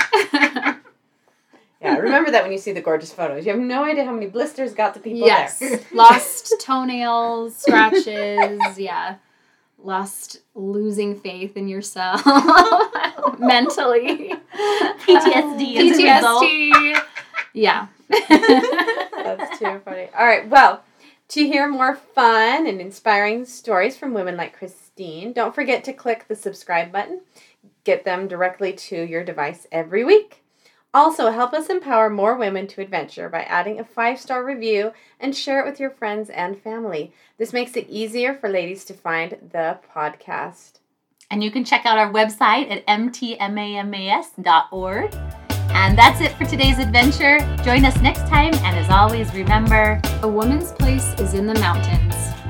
Yeah, 1.84 1.98
remember 1.98 2.32
that 2.32 2.44
when 2.44 2.52
you 2.54 2.58
see 2.58 2.72
the 2.72 2.82
gorgeous 2.82 3.12
photos. 3.12 3.46
You 3.46 3.52
have 3.52 3.60
no 3.60 3.84
idea 3.84 4.06
how 4.06 4.14
many 4.14 4.28
blisters 4.28 4.74
got 4.74 4.94
to 4.94 5.02
people 5.02 5.28
yes. 5.28 5.60
there. 5.60 5.82
Lost 5.92 6.56
toenails, 6.60 7.58
scratches. 7.58 8.62
Yeah. 8.78 9.18
Lost 9.78 10.40
losing 10.56 11.20
faith 11.20 11.58
in 11.58 11.68
yourself 11.68 12.26
mentally. 13.38 14.34
PTSD 15.02 15.76
as 15.76 16.00
a 16.00 16.16
result. 16.16 16.44
PTSD. 16.44 17.02
Yeah. 17.54 17.88
That's 18.30 19.60
too 19.60 19.82
funny. 19.84 20.08
All 20.18 20.26
right, 20.26 20.48
well, 20.48 20.84
to 21.30 21.46
hear 21.46 21.68
more 21.68 21.96
fun 21.96 22.66
and 22.66 22.80
inspiring 22.80 23.44
stories 23.44 23.98
from 23.98 24.14
women 24.14 24.38
like 24.38 24.58
Kristine, 24.58 25.34
don't 25.34 25.54
forget 25.54 25.84
to 25.84 25.92
click 25.92 26.30
the 26.30 26.36
subscribe 26.36 26.90
button. 26.90 27.20
Get 27.84 28.06
them 28.06 28.30
directly 28.30 28.72
to 28.72 28.96
your 28.96 29.26
device 29.26 29.68
every 29.70 30.06
week. 30.06 30.43
Also, 30.94 31.32
help 31.32 31.54
us 31.54 31.70
empower 31.70 32.10
more 32.10 32.36
women 32.38 32.68
to 32.68 32.82
adventure 32.82 33.28
by 33.28 33.42
adding 33.44 33.80
a 33.80 33.84
five 33.84 34.20
star 34.20 34.44
review 34.44 34.94
and 35.20 35.36
share 35.36 35.60
it 35.60 35.66
with 35.66 35.80
your 35.80 35.90
friends 35.90 36.30
and 36.30 36.62
family. 36.62 37.12
This 37.38 37.52
makes 37.52 37.76
it 37.76 37.90
easier 37.90 38.36
for 38.36 38.48
ladies 38.48 38.86
to 38.86 38.94
find 38.94 39.32
the 39.52 39.80
podcast. 39.96 40.74
And 41.32 41.44
you 41.44 41.50
can 41.50 41.66
check 41.66 41.88
out 41.88 41.98
our 41.98 42.14
website 42.14 42.70
at 42.70 42.86
mtmamas.org. 42.86 43.74
And 45.76 45.98
that's 45.98 46.22
it 46.22 46.32
for 46.34 46.46
today's 46.46 46.78
adventure. 46.78 47.40
Join 47.64 47.84
us 47.86 48.00
next 48.00 48.28
time, 48.28 48.54
and 48.54 48.78
as 48.78 48.92
always, 48.92 49.34
remember 49.34 50.00
A 50.22 50.28
woman's 50.28 50.72
place 50.74 51.16
is 51.20 51.34
in 51.34 51.48
the 51.48 51.56
mountains. 51.56 52.43